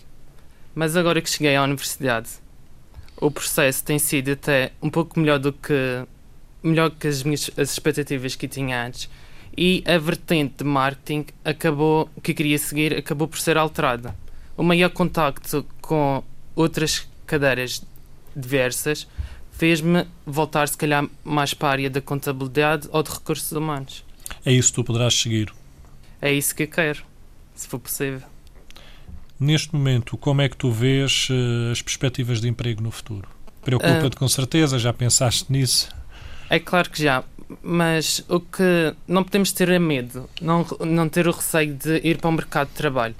Mas 0.75 0.95
agora 0.95 1.21
que 1.21 1.29
cheguei 1.29 1.55
à 1.55 1.63
universidade, 1.63 2.29
o 3.17 3.31
processo 3.31 3.83
tem 3.83 3.99
sido 3.99 4.31
até 4.31 4.71
um 4.81 4.89
pouco 4.89 5.19
melhor 5.19 5.39
do 5.39 5.53
que 5.53 6.05
melhor 6.61 6.91
que 6.91 7.07
as 7.07 7.23
minhas 7.23 7.49
as 7.57 7.71
expectativas 7.71 8.35
que 8.35 8.47
tinha 8.47 8.85
antes 8.85 9.09
e 9.57 9.83
a 9.85 9.97
vertente 9.97 10.55
de 10.59 10.63
marketing 10.63 11.25
acabou 11.43 12.09
que 12.21 12.33
queria 12.33 12.57
seguir 12.57 12.97
acabou 12.97 13.27
por 13.27 13.39
ser 13.39 13.57
alterada. 13.57 14.15
O 14.57 14.63
maior 14.63 14.89
contacto 14.89 15.65
com 15.81 16.23
outras 16.55 17.07
cadeiras 17.25 17.83
diversas 18.35 19.07
fez-me 19.51 20.05
voltar, 20.25 20.67
se 20.67 20.77
calhar, 20.77 21.07
mais 21.23 21.53
para 21.53 21.67
a 21.67 21.71
área 21.71 21.89
da 21.89 22.01
contabilidade 22.01 22.87
ou 22.91 23.03
de 23.03 23.11
recursos 23.11 23.51
humanos. 23.51 24.03
É 24.45 24.51
isso 24.51 24.69
que 24.69 24.75
tu 24.75 24.83
poderás 24.83 25.13
seguir? 25.13 25.53
É 26.21 26.31
isso 26.31 26.55
que 26.55 26.63
eu 26.63 26.67
quero, 26.67 27.03
se 27.55 27.67
for 27.67 27.79
possível. 27.79 28.32
Neste 29.43 29.75
momento, 29.75 30.15
como 30.15 30.41
é 30.41 30.47
que 30.47 30.55
tu 30.55 30.71
vês 30.71 31.27
uh, 31.29 31.73
as 31.73 31.81
perspectivas 31.81 32.39
de 32.39 32.47
emprego 32.47 32.81
no 32.81 32.89
futuro? 32.89 33.27
Preocupa-te 33.61 34.15
uh, 34.15 34.19
com 34.19 34.27
certeza? 34.29 34.79
Já 34.79 34.93
pensaste 34.93 35.51
nisso? 35.51 35.89
É 36.49 36.59
claro 36.59 36.89
que 36.89 37.03
já, 37.03 37.25
mas 37.61 38.23
o 38.29 38.39
que 38.39 38.95
não 39.05 39.21
podemos 39.21 39.51
ter 39.51 39.67
é 39.67 39.77
medo, 39.77 40.29
não, 40.41 40.65
não 40.85 41.09
ter 41.09 41.27
o 41.27 41.31
receio 41.31 41.73
de 41.73 41.99
ir 42.05 42.19
para 42.19 42.29
o 42.29 42.31
mercado 42.31 42.69
de 42.69 42.75
trabalho. 42.75 43.15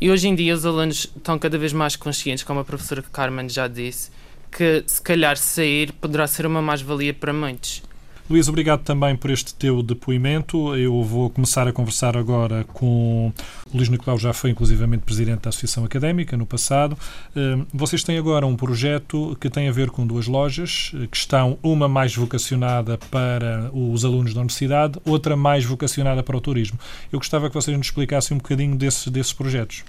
E 0.00 0.10
hoje 0.10 0.26
em 0.28 0.34
dia 0.34 0.54
os 0.54 0.64
alunos 0.64 1.12
estão 1.14 1.38
cada 1.38 1.58
vez 1.58 1.74
mais 1.74 1.94
conscientes, 1.94 2.42
como 2.42 2.60
a 2.60 2.64
professora 2.64 3.04
Carmen 3.12 3.46
já 3.46 3.68
disse, 3.68 4.10
que 4.50 4.82
se 4.86 5.02
calhar 5.02 5.36
sair 5.36 5.92
poderá 5.92 6.26
ser 6.26 6.46
uma 6.46 6.62
mais-valia 6.62 7.12
para 7.12 7.34
muitos. 7.34 7.82
Luís, 8.28 8.48
obrigado 8.48 8.82
também 8.82 9.14
por 9.14 9.30
este 9.30 9.54
teu 9.54 9.84
depoimento. 9.84 10.74
Eu 10.74 11.00
vou 11.04 11.30
começar 11.30 11.68
a 11.68 11.72
conversar 11.72 12.16
agora 12.16 12.64
com 12.64 13.32
o 13.72 13.76
Luís 13.76 13.88
Nicolau, 13.88 14.18
já 14.18 14.32
foi 14.32 14.50
inclusivamente 14.50 15.04
presidente 15.04 15.42
da 15.42 15.50
Associação 15.50 15.84
Académica 15.84 16.36
no 16.36 16.44
passado. 16.44 16.98
Hum, 17.36 17.64
vocês 17.72 18.02
têm 18.02 18.18
agora 18.18 18.44
um 18.44 18.56
projeto 18.56 19.36
que 19.40 19.48
tem 19.48 19.68
a 19.68 19.72
ver 19.72 19.90
com 19.90 20.04
duas 20.04 20.26
lojas, 20.26 20.90
que 21.08 21.16
estão 21.16 21.56
uma 21.62 21.88
mais 21.88 22.16
vocacionada 22.16 22.98
para 23.12 23.70
os 23.72 24.04
alunos 24.04 24.34
da 24.34 24.40
universidade, 24.40 24.98
outra 25.04 25.36
mais 25.36 25.64
vocacionada 25.64 26.20
para 26.20 26.36
o 26.36 26.40
turismo. 26.40 26.80
Eu 27.12 27.20
gostava 27.20 27.48
que 27.48 27.54
vocês 27.54 27.76
nos 27.76 27.86
explicassem 27.86 28.34
um 28.34 28.38
bocadinho 28.38 28.74
desses, 28.74 29.06
desses 29.06 29.32
projetos. 29.32 29.84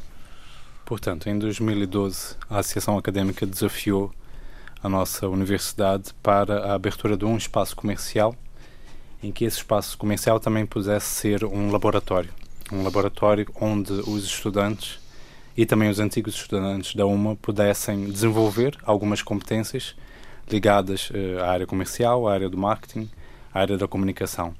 Portanto, 0.85 1.27
em 1.27 1.39
2012, 1.39 2.35
a 2.47 2.59
Associação 2.59 2.99
Académica 2.99 3.47
desafiou 3.47 4.13
a 4.81 4.89
nossa 4.89 5.27
universidade 5.27 6.13
para 6.21 6.65
a 6.65 6.73
abertura 6.73 7.17
de 7.17 7.25
um 7.25 7.37
espaço 7.37 7.75
comercial 7.75 8.35
em 9.21 9.31
que 9.31 9.45
esse 9.45 9.57
espaço 9.57 9.97
comercial 9.97 10.39
também 10.39 10.65
pudesse 10.65 11.07
ser 11.07 11.43
um 11.43 11.71
laboratório. 11.71 12.29
Um 12.71 12.83
laboratório 12.83 13.47
onde 13.59 13.93
os 13.93 14.25
estudantes 14.25 14.99
e 15.55 15.65
também 15.65 15.89
os 15.89 15.99
antigos 15.99 16.35
estudantes 16.35 16.95
da 16.95 17.05
UMA 17.05 17.35
pudessem 17.35 18.05
desenvolver 18.05 18.77
algumas 18.83 19.21
competências 19.21 19.95
ligadas 20.49 21.09
uh, 21.09 21.43
à 21.43 21.49
área 21.49 21.65
comercial, 21.65 22.27
à 22.27 22.33
área 22.33 22.49
do 22.49 22.57
marketing, 22.57 23.09
à 23.53 23.59
área 23.59 23.77
da 23.77 23.87
comunicação. 23.87 24.53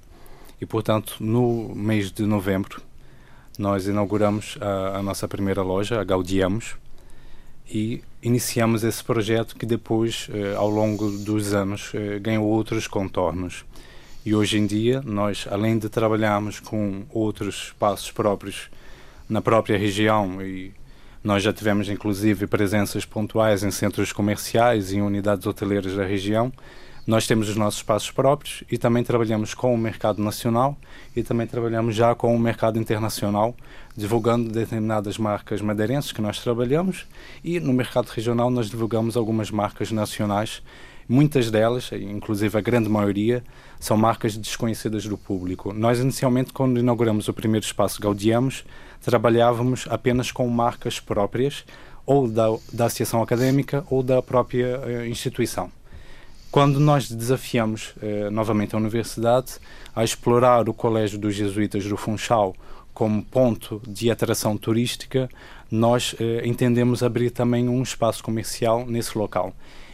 E, 0.60 0.66
portanto, 0.66 1.18
no 1.20 1.74
mês 1.76 2.12
de 2.12 2.26
novembro, 2.26 2.82
nós 3.60 3.86
inauguramos 3.86 4.58
a, 4.60 4.98
a 4.98 5.04
nossa 5.04 5.28
primeira 5.28 5.62
loja, 5.62 6.02
a 6.02 6.04
Gaudiamos, 6.04 6.76
e 7.70 8.02
iniciamos 8.22 8.84
esse 8.84 9.04
projeto 9.04 9.56
que 9.56 9.66
depois, 9.66 10.30
eh, 10.34 10.56
ao 10.56 10.70
longo 10.70 11.10
dos 11.10 11.54
anos, 11.54 11.92
eh, 11.94 12.20
ganhou 12.20 12.46
outros 12.46 12.88
contornos. 12.88 13.66
E 14.26 14.36
hoje 14.36 14.58
em 14.58 14.66
dia, 14.66 15.02
nós, 15.06 15.48
além 15.50 15.78
de 15.78 15.88
trabalharmos 15.90 16.60
com 16.60 17.06
outros 17.10 17.68
espaços 17.68 18.12
próprios 18.12 18.70
na 19.30 19.42
própria 19.42 19.78
região, 19.78 20.42
e 20.42 20.74
nós 21.24 21.44
já 21.44 21.54
tivemos 21.54 21.90
inclusive 21.90 22.48
presenças 22.48 23.06
pontuais 23.06 23.64
em 23.64 23.72
centros 23.72 24.12
comerciais 24.12 24.92
e 24.92 25.02
unidades 25.02 25.46
hoteleiras 25.46 25.96
da 25.96 26.06
região, 26.06 26.52
nós 27.08 27.26
temos 27.26 27.48
os 27.48 27.56
nossos 27.56 27.80
espaços 27.80 28.12
próprios 28.12 28.66
e 28.70 28.78
também 28.78 29.02
trabalhamos 29.02 29.54
com 29.54 29.74
o 29.74 29.78
mercado 29.78 30.22
nacional 30.22 30.78
e 31.16 31.24
também 31.24 31.48
trabalhamos 31.48 31.96
já 31.96 32.14
com 32.14 32.36
o 32.36 32.40
mercado 32.40 32.78
internacional, 32.78 33.56
divulgando 33.96 34.52
determinadas 34.52 35.18
marcas 35.18 35.62
madeirenses 35.62 36.12
que 36.12 36.22
nós 36.22 36.42
trabalhamos 36.42 37.08
e 37.42 37.62
no 37.62 37.72
mercado 37.72 38.10
regional 38.10 38.50
nós 38.50 38.70
divulgamos 38.70 39.16
algumas 39.16 39.50
marcas 39.50 39.90
nacionais. 39.90 40.62
Muitas 41.08 41.50
delas, 41.50 41.90
inclusive 41.94 42.58
a 42.58 42.62
grande 42.62 42.90
maioria, 42.90 43.42
são 43.80 43.96
marcas 43.96 44.36
desconhecidas 44.36 45.06
do 45.06 45.18
público. 45.18 45.72
Nós, 45.72 46.00
inicialmente, 46.00 46.52
quando 46.52 46.78
inauguramos 46.78 47.30
o 47.30 47.34
primeiro 47.34 47.66
espaço 47.66 48.02
Gaudiamos, 48.02 48.66
trabalhávamos 49.02 49.88
apenas 49.90 50.30
com 50.30 50.46
marcas 50.50 51.00
próprias, 51.00 51.64
ou 52.06 52.28
da, 52.28 52.48
da 52.74 52.86
associação 52.88 53.24
académica 53.24 53.86
ou 53.90 54.04
da 54.04 54.22
própria 54.22 54.80
uh, 54.80 55.06
instituição 55.06 55.72
quando 56.52 56.80
nós 56.80 57.12
desafiamos 57.12 57.94
eh, 58.02 58.30
novamente 58.30 58.76
a 58.76 58.78
universidade 58.78 59.54
a 59.96 60.04
explorar 60.04 60.70
o 60.70 60.74
Colégio 60.74 61.20
dos 61.20 61.36
Jesuítas 61.36 61.86
do 61.86 61.98
Funchal 61.98 62.56
como 62.94 63.24
ponto 63.24 63.82
de 63.88 64.10
atração 64.10 64.58
turística, 64.58 65.30
nós 65.70 66.16
eh, 66.20 66.42
entendemos 66.46 67.04
abrir 67.04 67.32
também 67.32 67.68
um 67.68 67.84
espaço 67.84 68.24
comercial 68.24 68.86
nesse 68.86 69.18
local. 69.18 69.54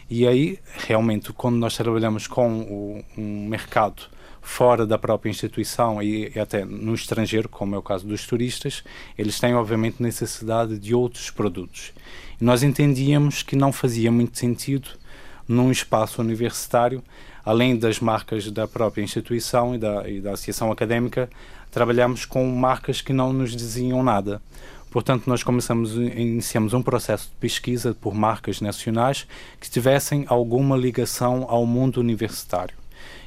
E 0.09 0.27
aí, 0.27 0.59
realmente, 0.87 1.33
quando 1.33 1.55
nós 1.55 1.75
trabalhamos 1.75 2.27
com 2.27 2.61
o, 2.61 3.03
um 3.17 3.47
mercado 3.47 4.03
fora 4.41 4.85
da 4.85 4.97
própria 4.97 5.29
instituição 5.29 6.03
e, 6.03 6.31
e 6.35 6.39
até 6.39 6.63
no 6.63 6.93
estrangeiro, 6.93 7.49
como 7.49 7.75
é 7.75 7.77
o 7.77 7.81
caso 7.81 8.05
dos 8.05 8.27
turistas, 8.27 8.83
eles 9.17 9.39
têm, 9.39 9.55
obviamente, 9.55 10.03
necessidade 10.03 10.77
de 10.77 10.93
outros 10.93 11.31
produtos. 11.31 11.93
E 12.39 12.43
nós 12.43 12.61
entendíamos 12.61 13.41
que 13.41 13.55
não 13.55 13.71
fazia 13.71 14.11
muito 14.11 14.37
sentido 14.37 14.89
num 15.47 15.71
espaço 15.71 16.21
universitário, 16.21 17.03
além 17.45 17.77
das 17.77 17.99
marcas 17.99 18.49
da 18.49 18.67
própria 18.67 19.03
instituição 19.03 19.75
e 19.75 19.77
da, 19.77 20.09
e 20.09 20.21
da 20.21 20.31
associação 20.31 20.71
académica, 20.71 21.29
trabalhamos 21.71 22.25
com 22.25 22.45
marcas 22.47 23.01
que 23.01 23.11
não 23.11 23.33
nos 23.33 23.55
diziam 23.55 24.03
nada. 24.03 24.41
Portanto, 24.91 25.27
nós 25.27 25.41
começamos, 25.41 25.95
iniciamos 25.95 26.73
um 26.73 26.83
processo 26.83 27.29
de 27.29 27.35
pesquisa 27.39 27.95
por 27.99 28.13
marcas 28.13 28.61
nacionais 28.61 29.27
que 29.59 29.69
tivessem 29.69 30.23
alguma 30.27 30.77
ligação 30.77 31.45
ao 31.49 31.65
mundo 31.65 31.99
universitário. 31.99 32.75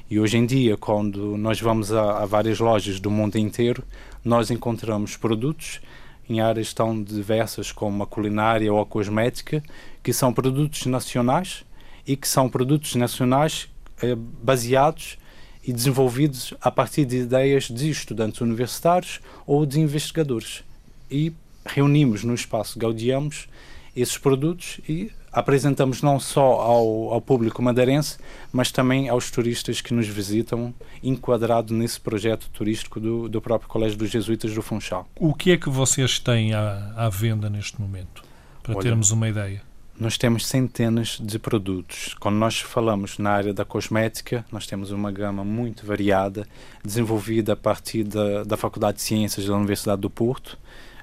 E 0.08 0.20
hoje 0.20 0.38
em 0.38 0.46
dia, 0.46 0.76
quando 0.76 1.36
nós 1.36 1.60
vamos 1.60 1.92
a, 1.92 2.22
a 2.22 2.26
várias 2.26 2.60
lojas 2.60 3.00
do 3.00 3.10
mundo 3.10 3.36
inteiro, 3.36 3.82
nós 4.24 4.52
encontramos 4.52 5.16
produtos 5.16 5.80
em 6.28 6.40
áreas 6.40 6.72
tão 6.72 7.02
diversas 7.02 7.72
como 7.72 8.04
a 8.04 8.06
culinária 8.06 8.72
ou 8.72 8.80
a 8.80 8.86
cosmética, 8.86 9.60
que 10.04 10.12
são 10.12 10.32
produtos 10.32 10.86
nacionais 10.86 11.64
e 12.06 12.16
que 12.16 12.28
são 12.28 12.48
produtos 12.48 12.94
nacionais 12.94 13.68
eh, 14.02 14.14
baseados 14.14 15.18
e 15.66 15.72
desenvolvidos 15.72 16.54
a 16.60 16.70
partir 16.70 17.04
de 17.04 17.16
ideias 17.16 17.64
de 17.64 17.90
estudantes 17.90 18.40
universitários 18.40 19.20
ou 19.46 19.66
de 19.66 19.80
investigadores. 19.80 20.62
E 21.10 21.32
reunimos 21.64 22.22
no 22.22 22.34
espaço 22.34 22.78
Gaudiamos 22.78 23.48
esses 23.94 24.16
produtos 24.16 24.78
e 24.88 25.10
apresentamos 25.32 26.00
não 26.00 26.20
só 26.20 26.60
ao, 26.60 27.12
ao, 27.12 27.20
público 27.20 27.62
madeirense, 27.62 28.18
mas 28.52 28.70
também 28.70 29.08
aos 29.08 29.30
turistas 29.30 29.80
que 29.80 29.92
nos 29.92 30.06
visitam, 30.06 30.72
enquadrado 31.02 31.74
nesse 31.74 32.00
projeto 32.00 32.48
turístico 32.50 33.00
do, 33.00 33.28
do 33.28 33.40
próprio 33.40 33.68
Colégio 33.68 33.98
dos 33.98 34.10
Jesuítas 34.10 34.54
do 34.54 34.62
Funchal. 34.62 35.08
O 35.18 35.34
que 35.34 35.50
é 35.50 35.56
que 35.56 35.68
vocês 35.68 36.18
têm 36.18 36.54
à, 36.54 36.92
à 36.96 37.08
venda 37.08 37.50
neste 37.50 37.80
momento, 37.80 38.22
para 38.62 38.76
Olha, 38.76 38.82
termos 38.82 39.10
uma 39.10 39.28
ideia? 39.28 39.62
Nós 39.98 40.18
temos 40.18 40.46
centenas 40.46 41.18
de 41.20 41.38
produtos. 41.38 42.14
Quando 42.20 42.36
nós 42.36 42.60
falamos 42.60 43.18
na 43.18 43.30
área 43.30 43.54
da 43.54 43.64
cosmética, 43.64 44.44
nós 44.52 44.66
temos 44.66 44.90
uma 44.90 45.10
gama 45.10 45.42
muito 45.42 45.86
variada, 45.86 46.46
desenvolvida 46.84 47.54
a 47.54 47.56
partir 47.56 48.04
da, 48.04 48.44
da 48.44 48.56
Faculdade 48.56 48.98
de 48.98 49.02
Ciências 49.02 49.46
da 49.46 49.56
Universidade 49.56 50.02
do 50.02 50.10
Porto, 50.10 50.58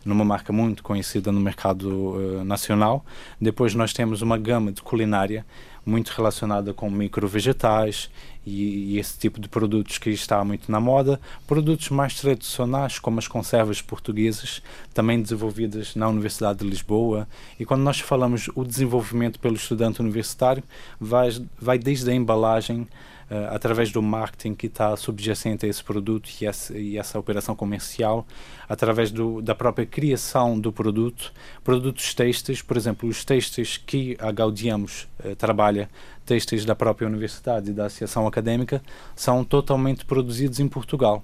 numa 0.06 0.24
marca 0.24 0.54
muito 0.54 0.84
conhecida 0.84 1.32
no 1.32 1.40
mercado 1.40 1.90
uh, 1.90 2.44
nacional. 2.44 3.04
Depois 3.42 3.74
nós 3.74 3.94
temos 3.94 4.22
uma 4.22 4.38
gama 4.38 4.72
de 4.72 4.82
culinária 4.82 5.46
muito 5.86 6.10
relacionada 6.10 6.74
com 6.74 6.90
microvegetais 6.90 8.10
e, 8.46 8.94
e 8.94 9.00
esse 9.00 9.18
tipo 9.18 9.40
de 9.40 9.48
produtos 9.48 9.98
que 9.98 10.10
está 10.10 10.44
muito 10.44 10.72
na 10.72 10.80
moda. 10.80 11.20
Produtos 11.48 11.90
mais 11.90 12.20
tradicionais, 12.20 13.00
como 13.00 13.20
as 13.20 13.28
conservas 13.28 13.82
portuguesas, 13.82 14.62
também 14.94 15.22
desenvolvidas 15.22 15.96
na 15.96 16.08
Universidade 16.08 16.60
de 16.60 16.66
Lisboa. 16.70 17.28
E 17.60 17.66
quando 17.66 17.82
nós 17.82 18.00
falamos 18.00 18.50
o 18.56 18.64
desenvolvimento 18.64 19.40
pelo 19.40 19.56
estudante 19.56 20.02
universitário, 20.02 20.64
vai, 21.00 21.30
vai 21.60 21.78
desde 21.78 22.10
a 22.10 22.14
embalagem 22.14 22.88
uh, 23.34 23.56
através 23.56 23.92
do 23.92 24.02
marketing 24.02 24.54
que 24.54 24.68
está 24.68 24.96
subjacente 24.96 25.66
a 25.66 25.70
esse 25.70 25.84
produto 25.84 26.30
e 26.40 26.46
essa, 26.46 26.78
e 26.78 26.98
essa 26.98 27.18
operação 27.18 27.56
comercial, 27.56 28.26
através 28.70 29.10
do, 29.12 29.42
da 29.42 29.56
própria 29.56 29.86
criação 29.86 30.60
do 30.60 30.72
produto, 30.72 31.34
produtos 31.64 32.14
têxteis, 32.14 32.62
por 32.62 32.78
exemplo, 32.78 33.10
os 33.10 33.26
têxteis 33.26 33.78
que 33.78 34.16
a 34.20 34.32
Gaudiamos 34.32 35.08
uh, 35.26 35.36
trabalha, 35.36 35.90
têxteis 36.26 36.64
da 36.64 36.76
própria 36.76 37.08
universidade 37.08 37.72
e 37.72 37.74
da 37.74 37.88
associação 37.88 38.28
académica, 38.28 38.82
são 39.16 39.44
totalmente 39.44 40.06
produzidos 40.06 40.60
em 40.60 40.68
Portugal. 40.68 41.24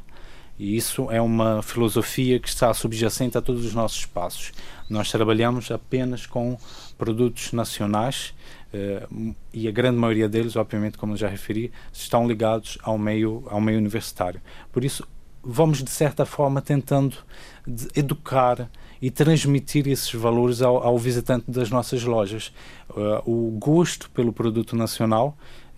E 0.57 0.75
isso 0.75 1.09
é 1.09 1.21
uma 1.21 1.63
filosofia 1.63 2.37
que 2.37 2.49
está 2.49 2.73
subjacente 2.73 3.37
a 3.37 3.41
todos 3.41 3.63
os 3.65 3.73
nossos 3.73 4.05
passos. 4.05 4.51
Nós 4.89 5.09
trabalhamos 5.09 5.71
apenas 5.71 6.25
com 6.25 6.57
produtos 6.97 7.53
nacionais 7.53 8.33
e 9.53 9.67
a 9.67 9.71
grande 9.71 9.97
maioria 9.97 10.29
deles, 10.29 10.55
obviamente, 10.55 10.97
como 10.97 11.17
já 11.17 11.27
referi, 11.27 11.71
estão 11.91 12.27
ligados 12.27 12.77
ao 12.83 12.97
meio, 12.97 13.43
ao 13.49 13.59
meio 13.59 13.77
universitário. 13.77 14.41
Por 14.71 14.83
isso, 14.83 15.07
vamos, 15.43 15.83
de 15.83 15.89
certa 15.89 16.25
forma, 16.25 16.61
tentando 16.61 17.17
educar 17.95 18.69
e 19.01 19.09
transmitir 19.09 19.87
esses 19.87 20.13
valores 20.13 20.61
ao, 20.61 20.83
ao 20.83 20.97
visitante 20.97 21.49
das 21.49 21.69
nossas 21.69 22.03
lojas. 22.03 22.53
Uh, 22.89 23.23
o 23.25 23.57
gosto 23.57 24.09
pelo 24.11 24.33
produto 24.33 24.75
nacional 24.75 25.37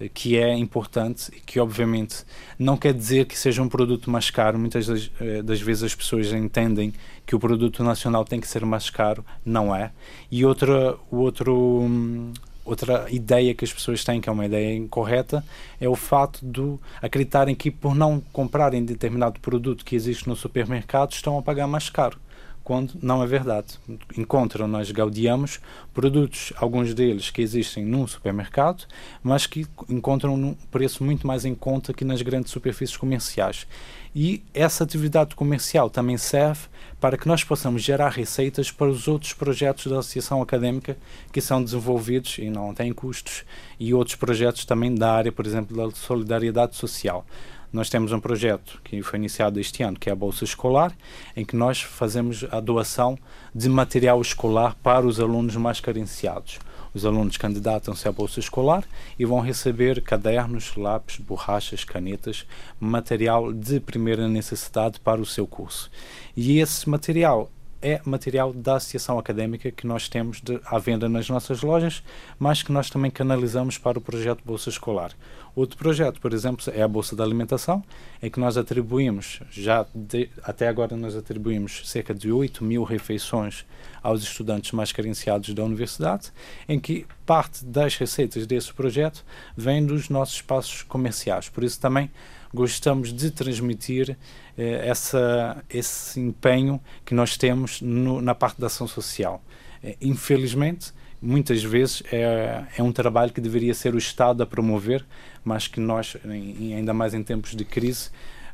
que 0.09 0.37
é 0.37 0.55
importante 0.55 1.31
e 1.35 1.39
que 1.39 1.59
obviamente 1.59 2.23
não 2.57 2.77
quer 2.77 2.93
dizer 2.93 3.25
que 3.25 3.37
seja 3.37 3.61
um 3.61 3.69
produto 3.69 4.09
mais 4.09 4.29
caro. 4.29 4.57
Muitas 4.57 4.87
das, 4.87 5.11
eh, 5.19 5.41
das, 5.41 5.61
vezes 5.61 5.83
as 5.83 5.95
pessoas 5.95 6.31
entendem 6.33 6.93
que 7.25 7.35
o 7.35 7.39
produto 7.39 7.83
nacional 7.83 8.25
tem 8.25 8.39
que 8.39 8.47
ser 8.47 8.65
mais 8.65 8.89
caro, 8.89 9.25
não 9.45 9.75
é. 9.75 9.91
E 10.29 10.45
outra, 10.45 10.97
outro, 11.11 11.81
hum, 11.81 12.33
outra 12.65 13.07
ideia 13.09 13.53
que 13.53 13.65
as 13.65 13.73
pessoas 13.73 14.03
têm, 14.03 14.21
que 14.21 14.29
é 14.29 14.31
uma 14.31 14.45
ideia 14.45 14.75
incorreta, 14.75 15.43
é 15.79 15.87
o 15.87 15.95
fato 15.95 16.39
de 16.45 16.77
acreditarem 17.01 17.55
que 17.55 17.71
por 17.71 17.95
não 17.95 18.21
comprarem 18.31 18.83
determinado 18.83 19.39
produto 19.39 19.85
que 19.85 19.95
existe 19.95 20.27
no 20.27 20.35
supermercado 20.35 21.11
estão 21.11 21.37
a 21.37 21.41
pagar 21.41 21.67
mais 21.67 21.89
caro 21.89 22.19
quando 22.63 22.93
não 23.01 23.23
é 23.23 23.27
verdade. 23.27 23.79
Encontram, 24.17 24.67
nós 24.67 24.91
gaudiamos 24.91 25.59
produtos, 25.93 26.53
alguns 26.55 26.93
deles 26.93 27.29
que 27.29 27.41
existem 27.41 27.83
num 27.83 28.05
supermercado, 28.07 28.85
mas 29.23 29.45
que 29.45 29.67
encontram 29.89 30.37
num 30.37 30.53
preço 30.71 31.03
muito 31.03 31.25
mais 31.25 31.43
em 31.43 31.55
conta 31.55 31.93
que 31.93 32.05
nas 32.05 32.21
grandes 32.21 32.51
superfícies 32.51 32.95
comerciais. 32.95 33.67
E 34.13 34.43
essa 34.53 34.83
atividade 34.83 35.35
comercial 35.35 35.89
também 35.89 36.17
serve 36.17 36.67
para 36.99 37.17
que 37.17 37.27
nós 37.27 37.43
possamos 37.45 37.81
gerar 37.81 38.09
receitas 38.09 38.69
para 38.69 38.89
os 38.89 39.07
outros 39.07 39.31
projetos 39.33 39.87
da 39.87 39.99
associação 39.99 40.41
académica 40.41 40.97
que 41.31 41.39
são 41.39 41.63
desenvolvidos 41.63 42.37
e 42.37 42.49
não 42.49 42.73
têm 42.73 42.91
custos, 42.91 43.45
e 43.79 43.93
outros 43.93 44.17
projetos 44.17 44.65
também 44.65 44.93
da 44.93 45.13
área, 45.13 45.31
por 45.31 45.47
exemplo, 45.47 45.75
da 45.75 45.95
solidariedade 45.95 46.75
social. 46.75 47.25
Nós 47.71 47.89
temos 47.89 48.11
um 48.11 48.19
projeto 48.19 48.81
que 48.83 49.01
foi 49.01 49.17
iniciado 49.17 49.57
este 49.57 49.81
ano, 49.81 49.97
que 49.97 50.09
é 50.09 50.11
a 50.11 50.15
Bolsa 50.15 50.43
Escolar, 50.43 50.93
em 51.37 51.45
que 51.45 51.55
nós 51.55 51.81
fazemos 51.81 52.45
a 52.51 52.59
doação 52.59 53.17
de 53.55 53.69
material 53.69 54.21
escolar 54.21 54.75
para 54.83 55.07
os 55.07 55.21
alunos 55.21 55.55
mais 55.55 55.79
carenciados. 55.79 56.59
Os 56.93 57.05
alunos 57.05 57.37
candidatam-se 57.37 58.07
à 58.07 58.11
Bolsa 58.11 58.39
Escolar 58.39 58.83
e 59.17 59.23
vão 59.23 59.39
receber 59.39 60.01
cadernos, 60.01 60.75
lápis, 60.75 61.17
borrachas, 61.17 61.83
canetas, 61.83 62.45
material 62.79 63.53
de 63.53 63.79
primeira 63.79 64.27
necessidade 64.27 64.99
para 64.99 65.21
o 65.21 65.25
seu 65.25 65.47
curso. 65.47 65.89
E 66.35 66.59
esse 66.59 66.89
material 66.89 67.49
é 67.81 67.99
material 68.05 68.53
da 68.53 68.75
associação 68.75 69.17
académica 69.17 69.71
que 69.71 69.87
nós 69.87 70.07
temos 70.07 70.41
de, 70.41 70.59
à 70.65 70.77
venda 70.77 71.09
nas 71.09 71.29
nossas 71.29 71.61
lojas, 71.61 72.03
mas 72.37 72.61
que 72.61 72.71
nós 72.71 72.89
também 72.89 73.09
canalizamos 73.09 73.77
para 73.77 73.97
o 73.97 74.01
projeto 74.01 74.41
Bolsa 74.45 74.69
Escolar. 74.69 75.11
Outro 75.53 75.77
projeto, 75.77 76.21
por 76.21 76.31
exemplo, 76.31 76.63
é 76.73 76.81
a 76.81 76.87
Bolsa 76.87 77.15
da 77.15 77.23
Alimentação, 77.23 77.83
em 78.23 78.29
que 78.29 78.39
nós 78.39 78.55
atribuímos, 78.55 79.41
já 79.51 79.85
de, 79.93 80.29
até 80.43 80.67
agora 80.67 80.95
nós 80.95 81.15
atribuímos 81.15 81.89
cerca 81.89 82.13
de 82.13 82.31
8 82.31 82.63
mil 82.63 82.83
refeições 82.83 83.65
aos 84.01 84.23
estudantes 84.23 84.71
mais 84.71 84.91
carenciados 84.91 85.53
da 85.53 85.63
universidade, 85.63 86.31
em 86.69 86.79
que 86.79 87.05
parte 87.25 87.65
das 87.65 87.97
receitas 87.97 88.47
desse 88.47 88.73
projeto 88.73 89.25
vem 89.55 89.85
dos 89.85 90.07
nossos 90.07 90.35
espaços 90.35 90.83
comerciais. 90.83 91.49
Por 91.49 91.63
isso 91.63 91.79
também 91.79 92.09
gostamos 92.53 93.13
de 93.13 93.31
transmitir 93.31 94.17
eh, 94.57 94.81
essa, 94.87 95.63
esse 95.69 96.19
empenho 96.19 96.79
que 97.05 97.13
nós 97.13 97.37
temos 97.37 97.81
no, 97.81 98.21
na 98.21 98.35
parte 98.35 98.59
da 98.59 98.67
ação 98.67 98.87
social. 98.87 99.43
Eh, 99.83 99.95
infelizmente, 100.01 100.93
muitas 101.21 101.63
vezes 101.63 102.03
é, 102.11 102.63
é 102.77 102.83
um 102.83 102.91
trabalho 102.91 103.31
que 103.31 103.39
deveria 103.39 103.73
ser 103.73 103.93
o 103.93 103.97
Estado 103.97 104.41
a 104.43 104.45
promover, 104.45 105.05
mas 105.43 105.67
que 105.67 105.79
nós, 105.79 106.17
em, 106.25 106.73
ainda 106.73 106.93
mais 106.93 107.13
em 107.13 107.23
tempos 107.23 107.55
de 107.55 107.63
crise, 107.63 108.09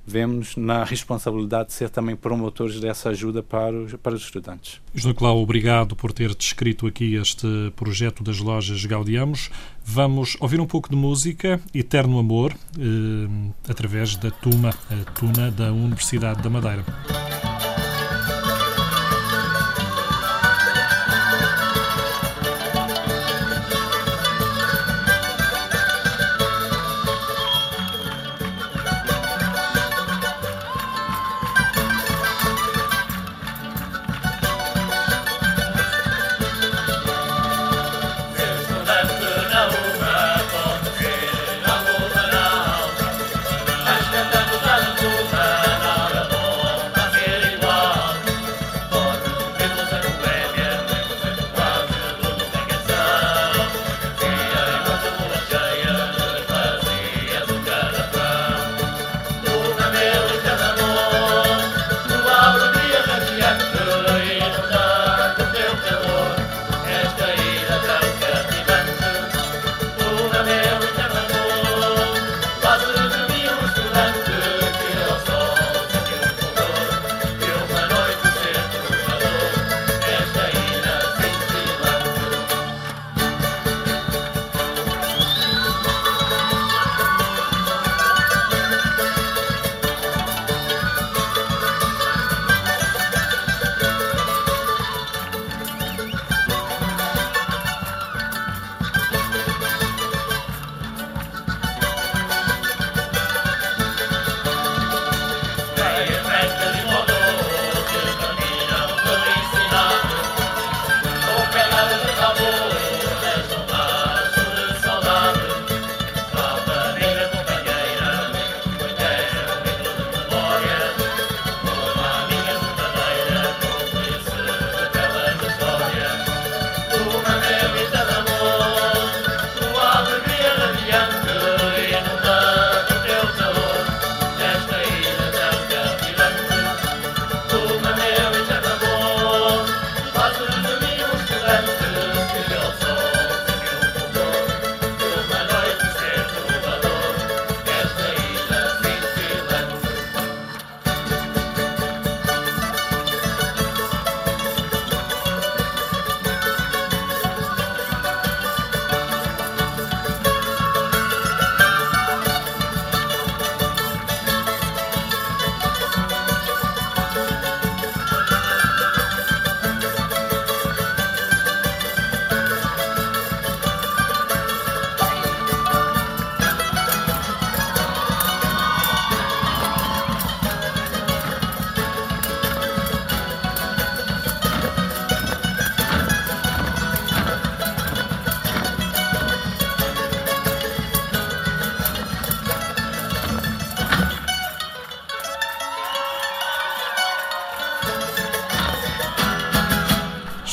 vemos 0.08 0.56
na 0.56 0.86
responsabilidade 0.86 1.68
de 1.68 1.74
ser 1.74 1.90
também 1.90 2.16
promotores 2.16 2.80
dessa 2.80 3.10
ajuda 3.10 3.44
para 3.44 3.76
os, 3.76 3.94
para 3.96 4.16
os 4.16 4.22
estudantes. 4.22 4.82
Cláudio, 5.16 5.44
obrigado 5.44 5.96
por 5.96 6.14
ter 6.14 6.34
descrito 6.34 6.88
aqui 6.88 7.16
este 7.16 7.48
projeto 7.76 8.24
das 8.24 8.40
lojas 8.40 8.86
Gaudiamos. 8.86 9.50
Vamos 9.84 10.38
ouvir 10.40 10.62
um 10.62 10.66
pouco 10.66 10.90
de 10.90 10.96
música, 10.96 11.60
Eterno 11.74 12.20
Amor, 12.20 12.54
eh, 12.78 13.52
através 13.70 14.16
da 14.16 14.32
Tuma, 14.32 14.70
a 14.70 15.12
Tuna 15.12 15.52
da 15.52 15.74
Universidade 15.74 16.42
da 16.42 16.50
Madeira. 16.50 16.86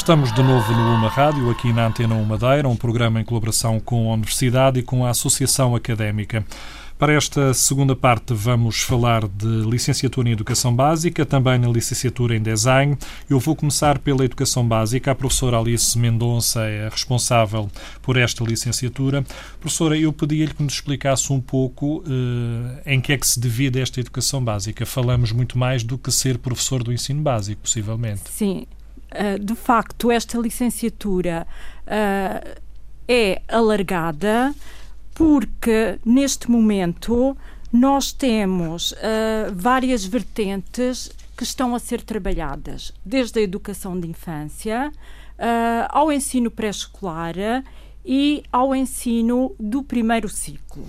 Estamos 0.04 0.34
de 0.34 0.42
novo 0.42 0.70
no 0.70 0.96
Uma 0.96 1.08
Rádio, 1.08 1.48
aqui 1.48 1.72
na 1.72 1.86
Antena 1.86 2.14
Madeira, 2.14 2.68
um 2.68 2.76
programa 2.76 3.22
em 3.22 3.24
colaboração 3.24 3.80
com 3.80 4.10
a 4.10 4.12
Universidade 4.12 4.80
e 4.80 4.82
com 4.82 5.06
a 5.06 5.08
Associação 5.08 5.74
Académica. 5.74 6.44
Para 6.98 7.14
esta 7.14 7.54
segunda 7.54 7.96
parte, 7.96 8.34
vamos 8.34 8.82
falar 8.82 9.26
de 9.26 9.46
licenciatura 9.46 10.28
em 10.28 10.32
Educação 10.32 10.76
Básica, 10.76 11.24
também 11.24 11.58
na 11.58 11.68
licenciatura 11.68 12.36
em 12.36 12.42
Design. 12.42 12.98
Eu 13.30 13.40
vou 13.40 13.56
começar 13.56 13.98
pela 13.98 14.26
Educação 14.26 14.68
Básica. 14.68 15.10
A 15.10 15.14
professora 15.14 15.58
Alice 15.58 15.98
Mendonça 15.98 16.60
é 16.64 16.86
responsável 16.86 17.70
por 18.02 18.18
esta 18.18 18.44
licenciatura. 18.44 19.24
Professora, 19.58 19.96
eu 19.96 20.12
pedia-lhe 20.12 20.52
que 20.52 20.62
nos 20.62 20.74
explicasse 20.74 21.32
um 21.32 21.40
pouco 21.40 22.00
uh, 22.00 22.80
em 22.84 23.00
que 23.00 23.10
é 23.10 23.16
que 23.16 23.26
se 23.26 23.40
divide 23.40 23.80
esta 23.80 24.00
Educação 24.00 24.44
Básica. 24.44 24.84
Falamos 24.84 25.32
muito 25.32 25.56
mais 25.56 25.82
do 25.82 25.96
que 25.96 26.12
ser 26.12 26.36
professor 26.36 26.82
do 26.82 26.92
ensino 26.92 27.22
básico, 27.22 27.62
possivelmente. 27.62 28.22
Sim, 28.30 28.66
uh, 29.14 29.38
de 29.38 29.54
facto, 29.54 30.10
esta 30.10 30.38
licenciatura 30.38 31.46
uh, 31.86 32.60
é 33.08 33.42
alargada 33.48 34.54
porque 35.14 35.98
neste 36.04 36.50
momento 36.50 37.36
nós 37.72 38.12
temos 38.12 38.92
uh, 38.92 38.96
várias 39.54 40.04
vertentes 40.04 41.10
que 41.36 41.44
estão 41.44 41.74
a 41.74 41.78
ser 41.78 42.02
trabalhadas, 42.02 42.92
desde 43.04 43.40
a 43.40 43.42
educação 43.42 43.98
de 43.98 44.08
infância 44.08 44.92
ao 45.88 46.12
ensino 46.12 46.48
pré-escolar 46.48 47.34
e 48.04 48.44
ao 48.52 48.72
ensino 48.72 49.52
do 49.58 49.82
primeiro 49.82 50.28
ciclo. 50.28 50.86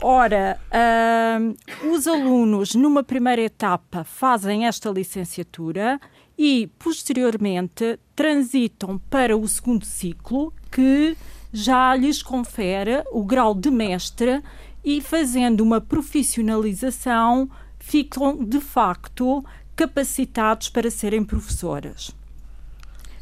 Ora, 0.00 0.60
uh, 0.70 1.92
os 1.92 2.06
alunos, 2.06 2.76
numa 2.76 3.02
primeira 3.02 3.42
etapa, 3.42 4.04
fazem 4.04 4.64
esta 4.64 4.90
licenciatura 4.90 6.00
e, 6.38 6.68
posteriormente, 6.78 7.98
transitam 8.14 8.98
para 9.10 9.36
o 9.36 9.48
segundo 9.48 9.84
ciclo, 9.84 10.52
que 10.70 11.16
já 11.52 11.96
lhes 11.96 12.22
confere 12.22 13.02
o 13.10 13.24
grau 13.24 13.52
de 13.52 13.72
mestre 13.72 14.40
e, 14.84 15.00
fazendo 15.00 15.62
uma 15.62 15.80
profissionalização, 15.80 17.50
ficam 17.80 18.44
de 18.44 18.60
facto 18.60 19.44
capacitados 19.74 20.68
para 20.68 20.92
serem 20.92 21.24
professoras. 21.24 22.14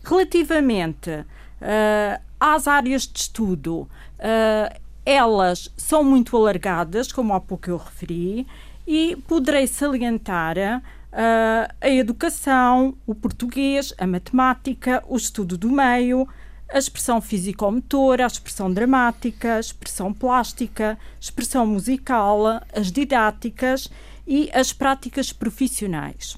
Relativamente 0.04 1.10
uh, 1.10 2.22
às 2.38 2.68
áreas 2.68 3.06
de 3.06 3.18
estudo, 3.18 3.88
uh, 4.18 4.85
elas 5.06 5.72
são 5.76 6.02
muito 6.02 6.36
alargadas, 6.36 7.12
como 7.12 7.32
há 7.32 7.40
pouco 7.40 7.70
eu 7.70 7.76
referi, 7.76 8.44
e 8.84 9.14
poderei 9.28 9.68
salientar 9.68 10.56
uh, 10.58 11.74
a 11.80 11.88
educação, 11.88 12.98
o 13.06 13.14
português, 13.14 13.94
a 13.96 14.06
matemática, 14.06 15.02
o 15.08 15.16
estudo 15.16 15.56
do 15.56 15.70
meio, 15.70 16.28
a 16.68 16.78
expressão 16.78 17.20
físico-motora, 17.20 18.24
a 18.24 18.26
expressão 18.26 18.72
dramática, 18.72 19.54
a 19.54 19.60
expressão 19.60 20.12
plástica, 20.12 20.98
a 21.00 21.20
expressão 21.20 21.64
musical, 21.64 22.60
as 22.74 22.90
didáticas 22.90 23.88
e 24.26 24.50
as 24.52 24.72
práticas 24.72 25.32
profissionais. 25.32 26.36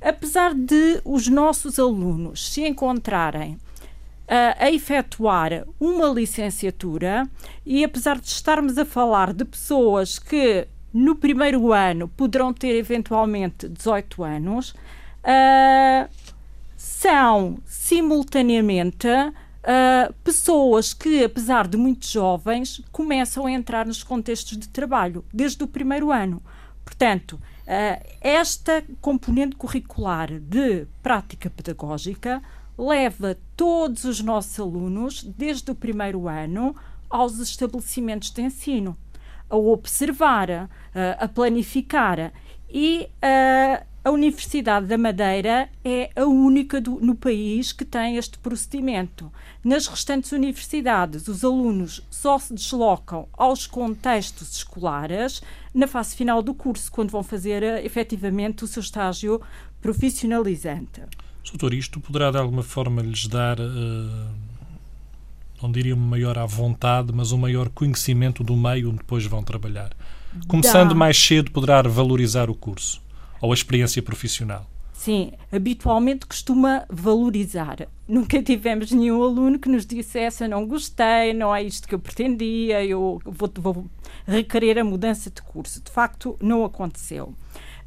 Apesar 0.00 0.54
de 0.54 1.02
os 1.04 1.28
nossos 1.28 1.78
alunos 1.78 2.52
se 2.52 2.66
encontrarem 2.66 3.58
uh, 4.28 4.54
a 4.58 4.70
efetuar 4.70 5.66
uma 5.80 6.06
licenciatura 6.06 7.28
e 7.64 7.82
apesar 7.82 8.20
de 8.20 8.28
estarmos 8.28 8.76
a 8.78 8.84
falar 8.84 9.32
de 9.32 9.44
pessoas 9.44 10.18
que 10.18 10.68
no 10.92 11.16
primeiro 11.16 11.72
ano 11.72 12.08
poderão 12.08 12.52
ter 12.52 12.74
eventualmente 12.76 13.68
18 13.68 14.24
anos, 14.24 14.70
uh, 14.70 16.08
são 16.76 17.58
simultaneamente 17.64 19.08
uh, 19.08 20.12
pessoas 20.24 20.94
que, 20.94 21.24
apesar 21.24 21.66
de 21.66 21.76
muito 21.76 22.06
jovens, 22.06 22.82
começam 22.92 23.46
a 23.46 23.52
entrar 23.52 23.86
nos 23.86 24.02
contextos 24.02 24.56
de 24.58 24.68
trabalho 24.68 25.24
desde 25.32 25.62
o 25.62 25.66
primeiro 25.66 26.10
ano. 26.10 26.42
Portanto, 26.84 27.32
uh, 27.34 28.06
esta 28.20 28.82
componente 29.00 29.56
curricular 29.56 30.30
de 30.40 30.86
prática 31.02 31.50
pedagógica 31.50 32.42
leva 32.78 33.36
todos 33.56 34.04
os 34.04 34.20
nossos 34.20 34.58
alunos, 34.60 35.22
desde 35.22 35.70
o 35.70 35.74
primeiro 35.74 36.28
ano, 36.28 36.76
aos 37.10 37.38
estabelecimentos 37.40 38.30
de 38.30 38.42
ensino, 38.42 38.96
a 39.50 39.56
observar, 39.56 40.70
a 41.18 41.26
planificar 41.26 42.32
e 42.70 43.08
uh, 43.16 43.86
a 44.04 44.10
Universidade 44.10 44.86
da 44.86 44.96
Madeira 44.96 45.68
é 45.84 46.10
a 46.14 46.24
única 46.24 46.80
do, 46.80 47.00
no 47.00 47.14
país 47.14 47.72
que 47.72 47.84
tem 47.84 48.16
este 48.16 48.38
procedimento. 48.38 49.32
Nas 49.64 49.86
restantes 49.86 50.32
universidades, 50.32 51.28
os 51.28 51.44
alunos 51.44 52.06
só 52.10 52.38
se 52.38 52.54
deslocam 52.54 53.28
aos 53.32 53.66
contextos 53.66 54.56
escolares 54.56 55.42
na 55.74 55.86
fase 55.86 56.16
final 56.16 56.42
do 56.42 56.54
curso, 56.54 56.90
quando 56.92 57.10
vão 57.10 57.22
fazer 57.22 57.62
eh, 57.62 57.84
efetivamente 57.84 58.64
o 58.64 58.66
seu 58.66 58.80
estágio 58.80 59.42
profissionalizante. 59.80 61.02
Doutor, 61.44 61.74
isto 61.74 62.00
poderá 62.00 62.30
de 62.30 62.36
alguma 62.36 62.62
forma 62.62 63.00
lhes 63.02 63.26
dar, 63.26 63.58
uh, 63.58 64.34
não 65.62 65.72
diria 65.72 65.94
uma 65.94 66.06
maior 66.06 66.38
à 66.38 66.44
vontade, 66.44 67.12
mas 67.12 67.32
um 67.32 67.38
maior 67.38 67.68
conhecimento 67.70 68.44
do 68.44 68.56
meio 68.56 68.90
onde 68.90 68.98
depois 68.98 69.24
vão 69.24 69.42
trabalhar? 69.42 69.90
Começando 70.46 70.90
Dá. 70.90 70.94
mais 70.94 71.18
cedo, 71.18 71.50
poderá 71.50 71.80
valorizar 71.82 72.50
o 72.50 72.54
curso? 72.54 73.00
ou 73.40 73.52
a 73.52 73.54
experiência 73.54 74.02
profissional? 74.02 74.66
Sim, 74.92 75.32
habitualmente 75.52 76.26
costuma 76.26 76.84
valorizar. 76.88 77.88
Nunca 78.06 78.42
tivemos 78.42 78.90
nenhum 78.90 79.22
aluno 79.22 79.58
que 79.58 79.68
nos 79.68 79.86
dissesse 79.86 80.48
não 80.48 80.66
gostei, 80.66 81.32
não 81.32 81.54
é 81.54 81.62
isto 81.62 81.86
que 81.86 81.94
eu 81.94 82.00
pretendia, 82.00 82.84
eu 82.84 83.20
vou, 83.24 83.50
vou 83.56 83.86
requerer 84.26 84.76
a 84.78 84.84
mudança 84.84 85.30
de 85.30 85.40
curso. 85.40 85.80
De 85.80 85.90
facto, 85.90 86.36
não 86.42 86.64
aconteceu. 86.64 87.32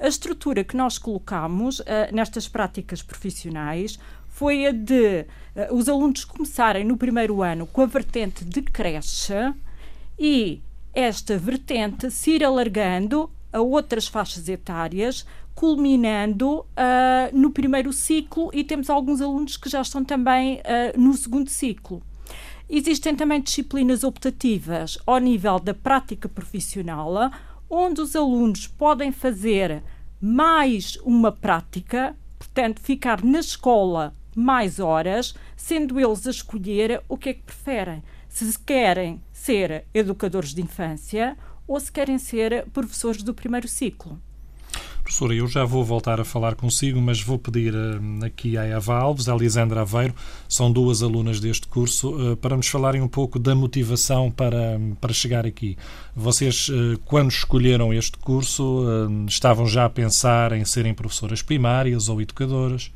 A 0.01 0.07
estrutura 0.07 0.63
que 0.63 0.75
nós 0.75 0.97
colocamos 0.97 1.79
uh, 1.79 1.83
nestas 2.11 2.47
práticas 2.47 3.03
profissionais 3.03 3.99
foi 4.29 4.65
a 4.65 4.71
de 4.71 5.27
uh, 5.55 5.75
os 5.75 5.87
alunos 5.87 6.25
começarem 6.25 6.83
no 6.83 6.97
primeiro 6.97 7.43
ano 7.43 7.67
com 7.67 7.83
a 7.83 7.85
vertente 7.85 8.43
de 8.43 8.63
creche 8.63 9.53
e 10.17 10.59
esta 10.91 11.37
vertente 11.37 12.09
se 12.09 12.31
ir 12.31 12.43
alargando 12.43 13.29
a 13.53 13.61
outras 13.61 14.07
faixas 14.07 14.49
etárias, 14.49 15.23
culminando 15.53 16.61
uh, 16.61 16.65
no 17.31 17.51
primeiro 17.51 17.93
ciclo 17.93 18.49
e 18.51 18.63
temos 18.63 18.89
alguns 18.89 19.21
alunos 19.21 19.55
que 19.55 19.69
já 19.69 19.81
estão 19.81 20.03
também 20.03 20.61
uh, 20.61 20.99
no 20.99 21.13
segundo 21.13 21.47
ciclo. 21.47 22.01
Existem 22.67 23.15
também 23.15 23.39
disciplinas 23.39 24.03
optativas 24.03 24.97
ao 25.05 25.19
nível 25.19 25.59
da 25.59 25.75
prática 25.75 26.27
profissional, 26.27 27.29
onde 27.73 28.01
os 28.01 28.17
alunos 28.17 28.67
podem 28.67 29.13
fazer 29.13 29.81
mais 30.19 30.97
uma 30.97 31.31
prática, 31.31 32.13
portanto, 32.37 32.81
ficar 32.81 33.23
na 33.23 33.39
escola 33.39 34.13
mais 34.35 34.77
horas, 34.77 35.33
sendo 35.55 35.97
eles 35.97 36.27
a 36.27 36.31
escolher 36.31 37.01
o 37.07 37.17
que 37.17 37.29
é 37.29 37.33
que 37.33 37.43
preferem. 37.43 38.03
Se 38.27 38.59
querem 38.59 39.21
ser 39.31 39.85
educadores 39.93 40.53
de 40.53 40.61
infância 40.61 41.37
ou 41.65 41.79
se 41.79 41.89
querem 41.89 42.17
ser 42.17 42.65
professores 42.71 43.23
do 43.23 43.33
primeiro 43.33 43.69
ciclo. 43.69 44.21
Professora, 45.11 45.35
eu 45.35 45.45
já 45.45 45.65
vou 45.65 45.83
voltar 45.83 46.21
a 46.21 46.23
falar 46.23 46.55
consigo, 46.55 47.01
mas 47.01 47.21
vou 47.21 47.37
pedir 47.37 47.73
uh, 47.75 48.25
aqui 48.25 48.57
à 48.57 48.63
Eva 48.63 48.95
Alves, 48.95 49.27
à 49.27 49.35
Lisandra 49.35 49.81
Aveiro, 49.81 50.15
são 50.47 50.71
duas 50.71 51.03
alunas 51.03 51.41
deste 51.41 51.67
curso, 51.67 52.31
uh, 52.31 52.37
para 52.37 52.55
nos 52.55 52.69
falarem 52.69 53.01
um 53.01 53.09
pouco 53.09 53.37
da 53.37 53.53
motivação 53.53 54.31
para, 54.31 54.79
para 55.01 55.11
chegar 55.11 55.45
aqui. 55.45 55.77
Vocês, 56.15 56.69
uh, 56.69 56.97
quando 57.03 57.29
escolheram 57.29 57.93
este 57.93 58.17
curso, 58.19 58.85
estavam 59.27 59.67
já 59.67 59.83
a 59.83 59.89
pensar 59.89 60.53
em 60.53 60.63
serem 60.63 60.93
professoras 60.93 61.41
primárias 61.41 62.07
ou 62.07 62.21
educadoras? 62.21 62.89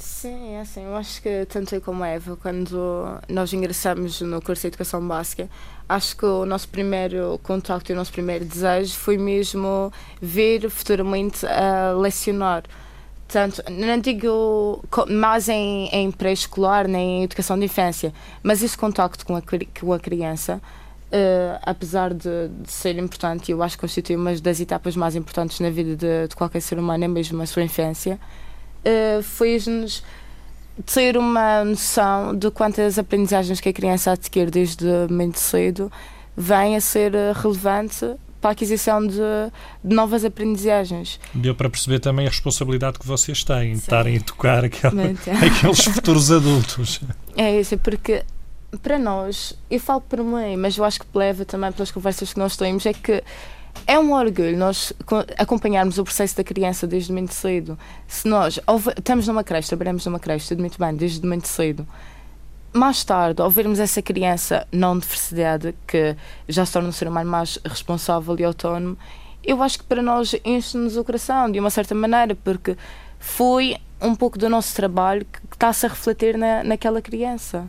Sim, 0.00 0.54
é 0.54 0.60
assim, 0.60 0.82
eu 0.82 0.96
acho 0.96 1.20
que 1.20 1.44
tanto 1.46 1.74
eu 1.74 1.80
como 1.80 2.02
a 2.02 2.08
Eva, 2.08 2.34
quando 2.34 3.20
nós 3.28 3.52
ingressamos 3.52 4.22
no 4.22 4.40
curso 4.40 4.62
de 4.62 4.68
Educação 4.68 5.06
Básica, 5.06 5.48
acho 5.86 6.16
que 6.16 6.24
o 6.24 6.46
nosso 6.46 6.68
primeiro 6.68 7.38
contacto 7.42 7.92
e 7.92 7.94
o 7.94 7.96
nosso 7.96 8.10
primeiro 8.10 8.44
desejo 8.44 8.94
foi 8.94 9.18
mesmo 9.18 9.92
vir 10.20 10.70
futuramente 10.70 11.44
a 11.44 11.92
lecionar. 11.92 12.62
Tanto, 13.28 13.62
não 13.70 13.98
digo 13.98 14.82
mais 15.06 15.50
em, 15.50 15.88
em 15.92 16.10
pré-escolar 16.10 16.88
nem 16.88 17.20
em 17.20 17.24
educação 17.24 17.58
de 17.58 17.66
infância, 17.66 18.12
mas 18.42 18.62
esse 18.62 18.78
contacto 18.78 19.26
com 19.26 19.36
a, 19.36 19.42
com 19.42 19.92
a 19.92 20.00
criança, 20.00 20.62
uh, 21.12 21.60
apesar 21.62 22.14
de, 22.14 22.48
de, 22.48 22.72
ser 22.72 22.96
importante, 22.96 23.52
eu 23.52 23.62
acho 23.62 23.76
que 23.76 23.82
constitui 23.82 24.16
uma 24.16 24.34
das 24.36 24.60
etapas 24.60 24.96
mais 24.96 25.14
importantes 25.14 25.60
na 25.60 25.68
vida 25.68 25.94
de, 25.94 26.28
de 26.28 26.34
qualquer 26.34 26.60
ser 26.60 26.78
humano, 26.78 27.04
é 27.04 27.08
mesmo 27.08 27.40
a 27.42 27.46
sua 27.46 27.62
infância, 27.62 28.18
uh, 28.84 29.22
fez-nos 29.22 30.02
ter 30.86 31.16
uma 31.16 31.64
noção 31.64 32.34
de 32.34 32.50
quantas 32.50 32.98
aprendizagens 32.98 33.60
que 33.60 33.68
a 33.68 33.72
criança 33.72 34.12
adquire 34.12 34.50
desde 34.50 34.86
muito 35.10 35.38
cedo 35.38 35.92
vem 36.36 36.76
a 36.76 36.80
ser 36.80 37.12
relevante 37.34 38.14
para 38.40 38.50
a 38.50 38.52
aquisição 38.52 39.06
de, 39.06 39.18
de 39.84 39.94
novas 39.94 40.24
aprendizagens. 40.24 41.20
Deu 41.34 41.54
para 41.54 41.68
perceber 41.68 41.98
também 41.98 42.26
a 42.26 42.30
responsabilidade 42.30 42.98
que 42.98 43.06
vocês 43.06 43.44
têm 43.44 43.72
de 43.74 43.80
estarem 43.80 44.14
a 44.14 44.16
educar 44.16 44.64
aquela, 44.64 45.02
aqueles 45.44 45.84
futuros 45.84 46.32
adultos. 46.32 47.00
É 47.36 47.60
isso, 47.60 47.74
é 47.74 47.76
porque 47.76 48.24
para 48.82 48.98
nós, 48.98 49.54
eu 49.70 49.80
falo 49.80 50.00
para 50.00 50.22
mim, 50.22 50.56
mas 50.56 50.78
eu 50.78 50.84
acho 50.84 51.00
que 51.00 51.06
leva 51.14 51.44
também 51.44 51.70
pelas 51.72 51.90
conversas 51.90 52.32
que 52.32 52.38
nós 52.38 52.56
temos, 52.56 52.86
é 52.86 52.92
que 52.92 53.22
é 53.86 53.98
um 53.98 54.12
orgulho 54.12 54.56
nós 54.56 54.92
acompanharmos 55.38 55.98
o 55.98 56.04
processo 56.04 56.36
da 56.36 56.44
criança 56.44 56.86
desde 56.86 57.12
muito 57.12 57.34
cedo. 57.34 57.78
Se 58.06 58.28
nós 58.28 58.58
estamos 58.96 59.26
numa 59.26 59.44
creche, 59.44 59.68
trabalhamos 59.68 60.04
numa 60.06 60.18
creche, 60.18 60.48
tudo 60.48 60.60
muito 60.60 60.78
bem, 60.78 60.94
desde 60.94 61.26
muito 61.26 61.48
cedo, 61.48 61.86
mais 62.72 63.02
tarde, 63.02 63.42
ao 63.42 63.50
vermos 63.50 63.80
essa 63.80 64.00
criança 64.00 64.66
não 64.70 64.98
diversidade, 64.98 65.74
que 65.86 66.16
já 66.48 66.64
se 66.64 66.72
torna 66.72 66.88
um 66.88 66.92
ser 66.92 67.08
humano 67.08 67.28
mais 67.30 67.58
responsável 67.64 68.36
e 68.38 68.44
autónomo, 68.44 68.96
eu 69.42 69.62
acho 69.62 69.78
que 69.78 69.84
para 69.84 70.02
nós 70.02 70.34
enche-nos 70.44 70.96
o 70.96 71.04
coração, 71.04 71.50
de 71.50 71.58
uma 71.58 71.70
certa 71.70 71.94
maneira, 71.94 72.34
porque 72.34 72.76
foi 73.18 73.76
um 74.00 74.14
pouco 74.14 74.38
do 74.38 74.48
nosso 74.48 74.74
trabalho 74.74 75.24
que 75.24 75.54
está-se 75.54 75.86
a 75.86 75.88
refletir 75.88 76.38
na, 76.38 76.62
naquela 76.62 77.02
criança. 77.02 77.68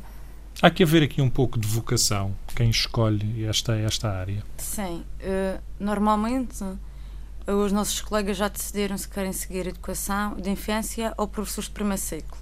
Há 0.60 0.70
que 0.70 0.84
haver 0.84 1.04
aqui 1.04 1.22
um 1.22 1.30
pouco 1.30 1.60
de 1.60 1.68
vocação, 1.68 2.36
quem 2.56 2.70
escolhe 2.70 3.46
esta, 3.46 3.76
esta 3.76 4.10
área. 4.10 4.44
Sim, 4.58 5.04
uh, 5.22 5.62
normalmente 5.80 6.64
uh, 6.64 7.52
os 7.52 7.72
nossos 7.72 8.02
colegas 8.02 8.38
já 8.38 8.48
decidiram 8.48 8.98
se 8.98 9.08
querem 9.08 9.34
seguir 9.34 9.68
educação 9.68 10.36
de 10.36 10.50
infância 10.50 11.14
ou 11.18 11.28
professores 11.28 11.68
de 11.68 11.74
primeiro 11.74 12.02
ciclo 12.02 12.42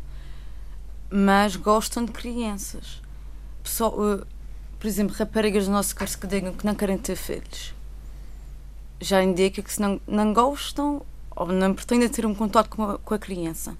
mas 1.10 1.56
gostam 1.56 2.06
de 2.06 2.12
crianças. 2.12 3.02
Pessoal, 3.64 3.94
uh, 3.94 4.26
por 4.80 4.88
exemplo, 4.88 5.16
raparigas 5.16 5.66
do 5.66 5.72
nosso 5.72 5.96
curso 5.96 6.18
que 6.20 6.28
digam 6.28 6.54
que 6.54 6.66
não 6.66 6.76
querem 6.76 6.98
ter 6.98 7.16
filhos. 7.16 7.74
Já 9.02 9.24
indica 9.24 9.62
que 9.62 9.74
se 9.74 9.82
não, 9.82 10.00
não 10.08 10.34
gostam 10.34 11.02
ou 11.36 11.48
não 11.48 11.74
pretendem 11.74 12.08
ter 12.10 12.26
um 12.26 12.36
contato 12.36 12.70
com 12.70 12.84
a, 12.84 12.98
com 13.00 13.14
a 13.14 13.20
criança. 13.20 13.76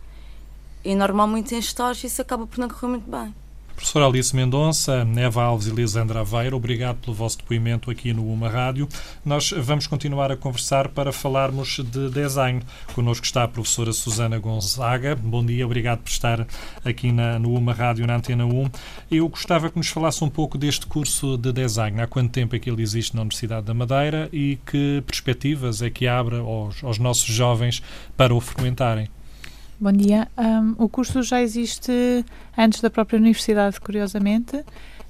E 0.84 0.96
normalmente 0.96 1.54
em 1.54 1.60
estágio 1.60 2.08
isso 2.08 2.22
acaba 2.22 2.48
por 2.48 2.58
não 2.58 2.68
correr 2.68 2.88
muito 2.88 3.10
bem. 3.10 3.34
Professora 3.80 4.08
Alice 4.08 4.36
Mendonça, 4.36 5.06
Neva 5.06 5.42
Alves 5.42 5.68
e 5.68 5.72
Lisandra 5.72 6.20
Aveiro, 6.20 6.58
obrigado 6.58 6.98
pelo 6.98 7.16
vosso 7.16 7.38
depoimento 7.38 7.90
aqui 7.90 8.12
no 8.12 8.30
Uma 8.30 8.50
Rádio. 8.50 8.90
Nós 9.24 9.52
vamos 9.52 9.88
continuar 9.88 10.30
a 10.34 10.36
conversar 10.36 10.90
para 10.90 11.14
falarmos 11.14 11.80
de 11.80 12.10
design. 12.10 12.62
Connosco 12.94 13.26
está 13.26 13.44
a 13.44 13.48
professora 13.48 13.94
Susana 13.94 14.38
Gonzaga. 14.38 15.16
Bom 15.16 15.46
dia, 15.46 15.66
obrigado 15.66 16.00
por 16.00 16.10
estar 16.10 16.46
aqui 16.84 17.14
na, 17.14 17.40
no 17.40 17.54
Uma 17.54 17.72
Rádio, 17.72 18.06
na 18.06 18.18
Antena 18.18 18.46
1. 18.46 18.70
Eu 19.10 19.30
gostava 19.30 19.70
que 19.70 19.78
nos 19.78 19.88
falasse 19.88 20.22
um 20.26 20.30
pouco 20.30 20.58
deste 20.58 20.86
curso 20.86 21.38
de 21.38 21.54
design. 21.54 22.02
Há 22.02 22.08
quanto 22.08 22.34
tempo 22.34 22.58
é 22.58 22.60
que 22.60 22.70
ele 22.70 22.82
existe 22.82 23.16
na 23.16 23.22
Universidade 23.22 23.66
da 23.66 23.74
Madeira 23.74 24.28
e 24.34 24.60
que 24.66 25.02
perspectivas 25.08 25.82
é 25.82 25.90
que 25.90 26.06
abre 26.06 26.36
aos, 26.36 26.84
aos 26.84 27.00
nossos 27.00 27.34
jovens 27.34 27.82
para 28.18 28.36
o 28.36 28.42
frequentarem? 28.42 29.08
Bom 29.82 29.94
dia. 29.94 30.28
Um, 30.38 30.76
o 30.84 30.90
curso 30.90 31.24
já 31.24 31.42
existe 31.42 32.26
antes 32.58 32.82
da 32.82 32.90
própria 32.90 33.18
universidade, 33.18 33.80
curiosamente. 33.80 34.58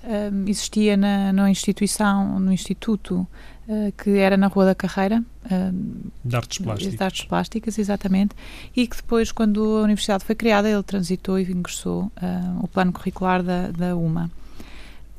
Um, 0.03 0.47
existia 0.47 0.95
na, 0.95 1.33
na 1.33 1.49
instituição, 1.49 2.39
no 2.39 2.53
instituto, 2.53 3.27
uh, 3.67 3.91
que 3.97 4.11
era 4.11 4.37
na 4.37 4.45
Rua 4.45 4.65
da 4.65 4.75
Carreira. 4.75 5.23
Uh, 5.45 6.11
de 6.23 6.35
Artes 6.35 6.59
Plásticas. 6.59 6.95
De 6.95 7.03
Artes 7.03 7.25
Plásticas, 7.25 7.79
exatamente. 7.79 8.35
E 8.75 8.85
que 8.85 8.95
depois, 8.95 9.31
quando 9.31 9.79
a 9.79 9.81
universidade 9.81 10.23
foi 10.23 10.35
criada, 10.35 10.69
ele 10.69 10.83
transitou 10.83 11.39
e 11.39 11.51
ingressou 11.51 12.03
uh, 12.03 12.63
o 12.63 12.67
plano 12.67 12.93
curricular 12.93 13.41
da, 13.41 13.71
da 13.71 13.95
UMA. 13.95 14.29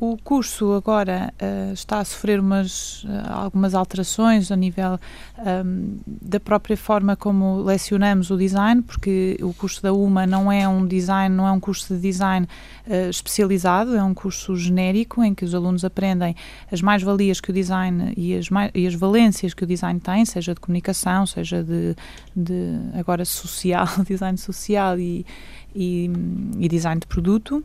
O 0.02 0.16
curso 0.16 0.72
agora 0.72 1.30
uh, 1.42 1.74
está 1.74 1.98
a 1.98 2.04
sofrer 2.06 2.40
umas, 2.40 3.04
uh, 3.04 3.08
algumas 3.28 3.74
alterações 3.74 4.50
a 4.50 4.56
nível 4.56 4.98
um, 5.38 5.46
ehm, 5.46 6.00
da 6.06 6.40
própria 6.40 6.74
forma 6.74 7.14
como 7.14 7.62
lecionamos 7.62 8.30
o 8.30 8.38
design, 8.38 8.80
porque 8.80 9.36
o 9.42 9.52
curso 9.52 9.82
da 9.82 9.92
UMA 9.92 10.26
não 10.26 10.50
é 10.50 10.66
um 10.66 10.86
design, 10.86 11.36
não 11.36 11.46
é 11.46 11.52
um 11.52 11.60
curso 11.60 11.94
de 11.94 12.00
design 12.00 12.48
uh, 12.86 13.10
especializado, 13.10 13.94
é 13.94 14.02
um 14.02 14.14
curso 14.14 14.56
genérico 14.56 15.22
em 15.22 15.34
que 15.34 15.44
os 15.44 15.54
alunos 15.54 15.84
aprendem 15.84 16.34
as 16.72 16.80
mais-valias 16.80 17.38
que 17.38 17.50
o 17.50 17.52
design 17.52 18.14
e 18.16 18.34
as, 18.34 18.46
e 18.74 18.86
as 18.86 18.94
valências 18.94 19.52
que 19.52 19.64
o 19.64 19.66
design 19.66 20.00
tem, 20.00 20.24
seja 20.24 20.54
de 20.54 20.60
comunicação, 20.60 21.26
seja 21.26 21.62
de, 21.62 21.94
de 22.34 22.78
agora 22.98 23.26
social, 23.26 23.86
design 24.08 24.38
social 24.38 24.98
e, 24.98 25.26
e, 25.74 26.10
e 26.58 26.68
design 26.70 26.98
de 26.98 27.06
produto 27.06 27.62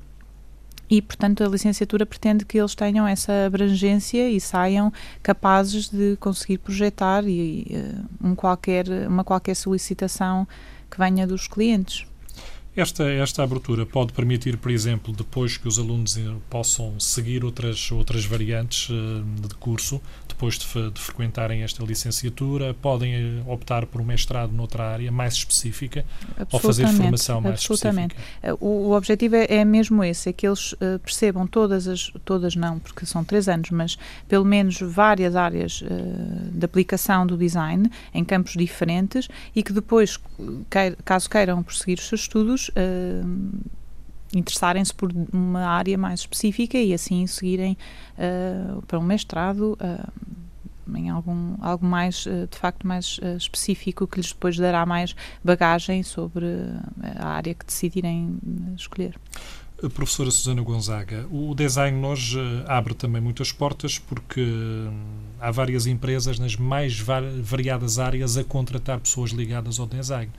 e, 0.89 1.01
portanto, 1.01 1.43
a 1.43 1.47
licenciatura 1.47 2.05
pretende 2.05 2.45
que 2.45 2.57
eles 2.57 2.75
tenham 2.75 3.07
essa 3.07 3.45
abrangência 3.45 4.29
e 4.29 4.39
saiam 4.39 4.93
capazes 5.23 5.89
de 5.89 6.15
conseguir 6.17 6.59
projetar 6.59 7.23
e, 7.27 7.65
uh, 8.21 8.27
um 8.29 8.35
qualquer, 8.35 8.87
uma 9.07 9.23
qualquer 9.23 9.55
solicitação 9.55 10.47
que 10.89 10.97
venha 10.97 11.25
dos 11.25 11.47
clientes. 11.47 12.05
Esta, 12.75 13.05
esta 13.05 13.41
abertura 13.41 13.85
pode 13.85 14.11
permitir, 14.11 14.57
por 14.57 14.69
exemplo, 14.69 15.13
depois 15.13 15.55
que 15.55 15.65
os 15.65 15.79
alunos 15.79 16.17
eh, 16.17 16.21
possam 16.49 16.99
seguir 16.99 17.45
outras, 17.45 17.89
outras 17.89 18.25
variantes 18.25 18.89
uh, 18.89 19.23
de 19.47 19.55
curso, 19.55 20.01
depois 20.27 20.57
de, 20.57 20.91
de, 20.91 20.99
frequentarem 20.99 21.63
esta 21.63 21.81
licenciatura, 21.85 22.73
podem 22.73 23.13
eh, 23.13 23.43
optar 23.47 23.85
por 23.85 24.01
um 24.01 24.03
mestrado 24.03 24.51
noutra 24.51 24.83
área 24.83 25.09
mais 25.09 25.35
específica 25.35 26.03
ou 26.51 26.59
fazer 26.59 26.85
formação 26.89 27.39
mais 27.39 27.55
absolutamente. 27.55 28.13
específica. 28.15 28.57
O, 28.59 28.89
o 28.89 28.91
objetivo 28.91 29.37
é, 29.37 29.45
é, 29.45 29.63
mesmo 29.63 30.03
esse, 30.03 30.29
é 30.29 30.33
que 30.33 30.45
eles 30.45 30.73
uh, 30.73 30.99
percebam 31.01 31.47
todas 31.47 31.87
as, 31.87 32.11
todas 32.25 32.57
não, 32.57 32.79
porque 32.79 33.05
são 33.05 33.23
três 33.23 33.47
anos, 33.47 33.69
mas 33.69 33.97
pelo 34.27 34.43
menos 34.43 34.79
várias 34.81 35.37
áreas 35.37 35.81
uh, 35.81 35.85
de 36.51 36.65
aplicação 36.65 37.25
do 37.25 37.37
design 37.37 37.89
em 38.13 38.25
campos 38.25 38.53
diferentes 38.53 39.29
e 39.55 39.63
que 39.63 39.71
depois, 39.71 40.19
caso 41.05 41.29
queiram 41.29 41.63
prosseguir 41.63 41.99
os 41.99 42.07
seus 42.09 42.21
estudos, 42.21 42.64
uh, 42.69 43.59
interessarem-se 44.33 44.93
por 44.93 45.11
uma 45.31 45.65
área 45.65 45.97
mais 45.97 46.21
específica 46.21 46.77
e 46.77 46.93
assim 46.93 47.25
seguirem 47.27 47.77
uh, 48.17 48.81
para 48.83 48.99
um 48.99 49.03
mestrado 49.03 49.77
uh, 49.81 50.95
em 50.95 51.09
algum 51.09 51.55
algo 51.61 51.83
mais 51.83 52.25
de 52.25 52.57
facto 52.59 52.85
mais 52.85 53.19
específico 53.37 54.05
que 54.05 54.17
lhes 54.17 54.31
depois 54.31 54.55
dará 54.55 54.85
mais 54.85 55.15
bagagem 55.43 56.03
sobre 56.03 56.45
a 57.17 57.27
área 57.27 57.55
que 57.55 57.65
decidirem 57.65 58.37
escolher. 58.77 59.15
Professora 59.93 60.31
Susana 60.31 60.61
Gonzaga, 60.61 61.27
o 61.29 61.53
design 61.53 62.05
hoje 62.05 62.39
abre 62.67 62.93
também 62.93 63.21
muitas 63.21 63.51
portas 63.51 63.99
porque 63.99 64.41
hum, 64.41 64.93
há 65.39 65.51
várias 65.51 65.85
empresas 65.85 66.39
nas 66.39 66.55
mais 66.55 66.97
variadas 66.99 67.99
áreas 67.99 68.37
a 68.37 68.43
contratar 68.43 68.99
pessoas 68.99 69.31
ligadas 69.31 69.79
ao 69.79 69.85
design 69.85 70.31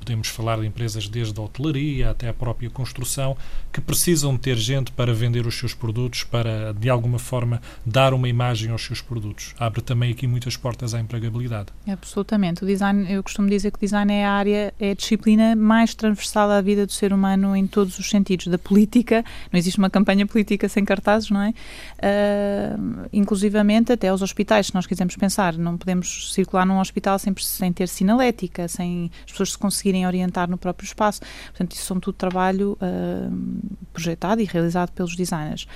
podemos 0.00 0.28
falar 0.28 0.58
de 0.58 0.66
empresas 0.66 1.06
desde 1.06 1.38
a 1.38 1.42
hotelaria 1.42 2.10
até 2.10 2.28
a 2.28 2.34
própria 2.34 2.70
construção, 2.70 3.36
que 3.72 3.80
precisam 3.80 4.36
ter 4.36 4.56
gente 4.56 4.90
para 4.92 5.14
vender 5.14 5.46
os 5.46 5.56
seus 5.56 5.74
produtos, 5.74 6.24
para 6.24 6.72
de 6.72 6.90
alguma 6.90 7.18
forma 7.18 7.60
dar 7.84 8.12
uma 8.12 8.28
imagem 8.28 8.70
aos 8.70 8.84
seus 8.84 9.00
produtos. 9.00 9.54
Abre 9.58 9.80
também 9.80 10.10
aqui 10.10 10.26
muitas 10.26 10.56
portas 10.56 10.94
à 10.94 11.00
empregabilidade. 11.00 11.68
Absolutamente. 11.86 12.64
O 12.64 12.66
design, 12.66 13.06
eu 13.12 13.22
costumo 13.22 13.48
dizer 13.48 13.70
que 13.70 13.76
o 13.76 13.80
design 13.80 14.12
é 14.12 14.24
a 14.24 14.32
área, 14.32 14.74
é 14.80 14.90
a 14.90 14.94
disciplina 14.94 15.54
mais 15.54 15.94
transversal 15.94 16.50
à 16.50 16.60
vida 16.60 16.86
do 16.86 16.92
ser 16.92 17.12
humano 17.12 17.54
em 17.54 17.66
todos 17.66 17.98
os 17.98 18.08
sentidos. 18.08 18.46
Da 18.46 18.58
política, 18.58 19.24
não 19.52 19.58
existe 19.58 19.78
uma 19.78 19.90
campanha 19.90 20.26
política 20.26 20.68
sem 20.68 20.84
cartazes, 20.84 21.30
não 21.30 21.42
é? 21.42 21.50
Uh, 21.50 23.08
inclusivamente 23.12 23.92
até 23.92 24.08
aos 24.08 24.22
hospitais, 24.22 24.68
se 24.68 24.74
nós 24.74 24.86
quisermos 24.86 25.14
pensar, 25.16 25.56
não 25.56 25.76
podemos 25.76 26.32
circular 26.32 26.64
num 26.64 26.80
hospital 26.80 27.18
sem, 27.18 27.34
sem 27.38 27.72
ter 27.72 27.88
sinalética, 27.88 28.66
sem 28.66 29.10
as 29.24 29.32
pessoas 29.32 29.52
se 29.52 29.58
conseguirem 29.58 29.89
orientar 30.06 30.48
no 30.48 30.56
próprio 30.56 30.86
espaço. 30.86 31.20
Portanto, 31.46 31.72
isso 31.72 31.84
são 31.84 32.00
tudo 32.00 32.14
trabalho 32.14 32.76
uh, 32.80 33.60
projetado 33.92 34.40
e 34.40 34.44
realizado 34.44 34.90
pelos 34.92 35.16
designers. 35.16 35.64
Uh, 35.64 35.68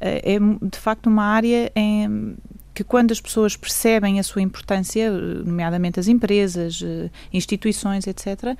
é 0.00 0.38
de 0.70 0.78
facto 0.78 1.06
uma 1.06 1.24
área 1.24 1.70
em 1.74 2.36
que 2.74 2.84
quando 2.84 3.10
as 3.10 3.20
pessoas 3.20 3.56
percebem 3.56 4.20
a 4.20 4.22
sua 4.22 4.40
importância, 4.40 5.10
nomeadamente 5.10 5.98
as 5.98 6.06
empresas, 6.06 6.80
uh, 6.80 7.10
instituições, 7.32 8.06
etc., 8.06 8.56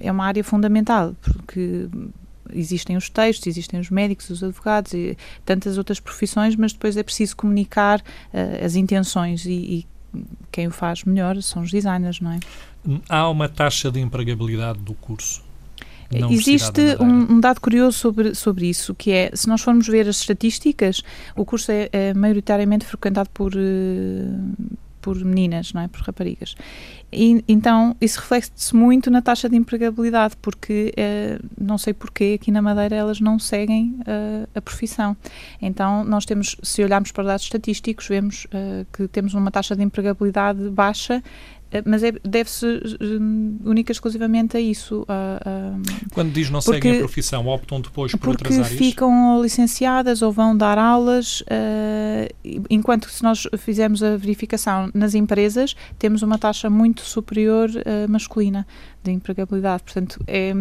é 0.00 0.10
uma 0.10 0.24
área 0.24 0.42
fundamental, 0.42 1.14
porque 1.22 1.88
existem 2.52 2.96
os 2.96 3.08
textos, 3.08 3.46
existem 3.46 3.80
os 3.80 3.90
médicos, 3.90 4.30
os 4.30 4.42
advogados 4.42 4.92
e 4.92 5.16
tantas 5.44 5.78
outras 5.78 6.00
profissões, 6.00 6.56
mas 6.56 6.72
depois 6.72 6.96
é 6.96 7.02
preciso 7.02 7.36
comunicar 7.36 8.00
uh, 8.00 8.64
as 8.64 8.74
intenções 8.74 9.44
e, 9.44 9.52
e, 9.52 9.86
quem 10.52 10.68
o 10.68 10.70
faz 10.70 11.02
melhor 11.02 11.42
são 11.42 11.62
os 11.62 11.72
designers, 11.72 12.20
não 12.20 12.30
é? 12.32 12.38
Há 13.08 13.28
uma 13.28 13.48
taxa 13.48 13.90
de 13.90 14.00
empregabilidade 14.00 14.78
do 14.78 14.94
curso? 14.94 15.42
Existe 16.30 16.80
um, 17.00 17.34
um, 17.34 17.40
dado 17.40 17.60
curioso 17.60 17.98
sobre, 17.98 18.34
sobre 18.34 18.66
isso, 18.68 18.94
que 18.94 19.10
é, 19.10 19.30
se 19.34 19.48
nós 19.48 19.62
formos 19.62 19.86
ver 19.86 20.08
as 20.08 20.20
estatísticas, 20.20 21.02
o 21.34 21.44
curso 21.44 21.72
é, 21.72 21.88
é 21.92 22.14
maioritariamente 22.14 22.84
frequentado 22.84 23.28
por, 23.30 23.52
uh, 23.54 24.76
por 25.00 25.16
meninas, 25.24 25.72
não 25.72 25.80
é? 25.80 25.88
Por 25.88 26.02
raparigas. 26.02 26.54
E, 27.12 27.42
então, 27.48 27.96
isso 28.00 28.20
reflete-se 28.20 28.76
muito 28.76 29.10
na 29.10 29.22
taxa 29.22 29.48
de 29.48 29.56
empregabilidade, 29.56 30.36
porque 30.40 30.94
uh, 30.96 31.44
não 31.58 31.78
sei 31.78 31.92
porquê 31.92 32.38
aqui 32.40 32.50
na 32.52 32.62
Madeira 32.62 32.94
elas 32.94 33.20
não 33.20 33.38
seguem 33.38 33.96
uh, 34.00 34.48
a 34.54 34.60
profissão. 34.60 35.16
Então, 35.60 36.04
nós 36.04 36.24
temos, 36.24 36.56
se 36.62 36.84
olharmos 36.84 37.10
para 37.10 37.24
dados 37.24 37.44
estatísticos, 37.44 38.06
vemos 38.06 38.46
que 38.92 39.08
temos 39.08 39.34
uma 39.34 39.50
taxa 39.50 39.74
de 39.74 39.82
empregabilidade 39.82 40.68
baixa 40.70 41.22
eh, 41.63 41.63
mas 41.84 42.02
é, 42.02 42.12
deve-se 42.22 42.66
uh, 42.66 43.68
única 43.68 43.90
e 43.90 43.94
exclusivamente 43.94 44.56
a 44.56 44.60
isso. 44.60 45.02
Uh, 45.02 45.78
uh, 45.78 46.10
Quando 46.12 46.32
diz 46.32 46.50
não 46.50 46.60
porque, 46.60 46.80
seguem 46.80 46.96
a 46.96 46.98
profissão, 46.98 47.46
optam 47.46 47.80
depois 47.80 48.12
por 48.12 48.18
porque 48.18 48.30
outras 48.30 48.54
áreas? 48.54 48.78
ficam 48.78 49.42
licenciadas 49.42 50.22
ou 50.22 50.30
vão 50.30 50.56
dar 50.56 50.78
aulas, 50.78 51.42
enquanto 52.68 53.08
que 53.08 53.14
se 53.14 53.22
nós 53.22 53.46
fizermos 53.58 54.02
a 54.02 54.16
verificação 54.16 54.90
nas 54.94 55.14
empresas, 55.14 55.74
temos 55.98 56.22
uma 56.22 56.38
taxa 56.38 56.68
muito 56.68 57.02
superior 57.02 57.70
masculina 58.08 58.66
de 59.02 59.12
empregabilidade. 59.12 59.82
Portanto, 59.82 60.22
é, 60.26 60.52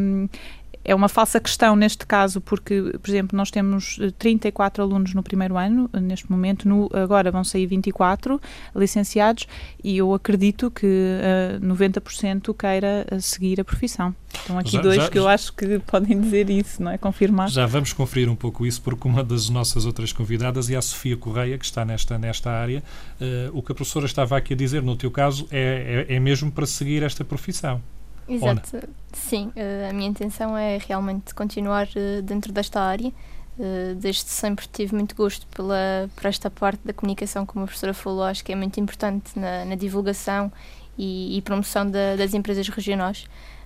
é 0.86 0.94
uma 0.94 1.08
falsa 1.08 1.40
questão 1.40 1.76
neste 1.76 2.06
caso, 2.06 2.42
porque, 2.42 2.82
por 3.02 3.10
exemplo, 3.10 3.38
nós 3.38 3.50
temos 3.50 4.00
34 4.20 4.82
eh, 4.82 4.86
alunos 4.86 5.14
no 5.14 5.24
primeiro 5.24 5.58
ano, 5.58 5.90
neste 5.94 6.30
momento, 6.30 6.68
no, 6.68 6.90
agora 6.94 7.32
vão 7.32 7.44
sair 7.44 7.66
24 7.66 8.40
licenciados, 8.76 9.48
e 9.84 9.98
eu 9.98 10.14
acredito 10.14 10.70
que 10.70 10.86
uh, 10.86 11.56
eh, 11.56 11.60
90% 11.62 12.54
queira 12.56 13.06
eh, 13.10 13.20
seguir 13.20 13.62
a 13.62 13.64
profissão. 13.64 14.14
Estão 14.34 14.58
aqui 14.58 14.72
já, 14.72 14.82
dois 14.82 14.98
já, 14.98 15.10
que 15.10 15.18
eu 15.18 15.28
acho 15.28 15.54
que 15.54 15.80
podem 15.80 16.20
dizer 16.20 16.50
isso, 16.50 16.84
não 16.84 16.92
é? 16.92 16.98
Confirmar. 16.98 17.50
Já 17.50 17.66
vamos 17.66 17.94
conferir 17.94 18.30
um 18.30 18.36
pouco 18.36 18.66
isso, 18.66 18.82
porque 18.82 19.08
uma 19.08 19.24
das 19.24 19.50
nossas 19.50 19.86
outras 19.86 20.12
convidadas 20.12 20.70
é 20.70 20.76
a 20.76 20.82
Sofia 20.82 21.16
Correia, 21.16 21.58
que 21.58 21.66
está 21.66 21.86
nesta, 21.86 22.18
nesta 22.18 22.52
área. 22.52 22.84
Uh, 23.22 23.58
o 23.58 23.62
que 23.62 23.72
a 23.72 23.76
professora 23.76 24.06
estava 24.06 24.36
aqui 24.36 24.54
a 24.54 24.58
dizer, 24.58 24.82
no 24.82 24.96
teu 24.96 25.12
caso, 25.12 25.48
é, 25.50 26.06
é, 26.10 26.16
é 26.16 26.20
mesmo 26.20 26.52
para 26.52 26.66
seguir 26.66 27.04
esta 27.04 27.24
profissão. 27.24 27.82
Exato. 28.28 28.90
Sim, 29.12 29.48
uh, 29.56 29.90
a 29.90 29.94
minha 29.94 30.10
intenção 30.10 30.58
é 30.58 30.78
realmente 30.78 31.34
continuar 31.34 31.88
uh, 31.88 32.22
dentro 32.22 32.52
desta 32.52 32.82
área. 32.82 33.10
Uh, 33.58 33.94
desde 33.96 34.30
sempre 34.30 34.66
tive 34.72 34.96
muito 34.96 35.16
gosto 35.16 35.46
pela, 35.48 36.10
por 36.16 36.26
esta 36.26 36.50
parte 36.50 36.82
da 36.84 36.94
comunicação, 36.94 37.46
como 37.46 37.64
a 37.64 37.68
professora 37.68 37.94
falou, 37.94 38.24
acho 38.24 38.44
que 38.44 38.52
é 38.52 38.56
muito 38.56 38.80
importante 38.80 39.38
na, 39.38 39.66
na 39.66 39.76
divulgação 39.76 40.52
e, 40.98 41.38
e 41.38 41.42
promoção 41.42 41.90
da, 41.90 42.16
das 42.16 42.34
empresas 42.34 42.68
regionais. 42.70 43.26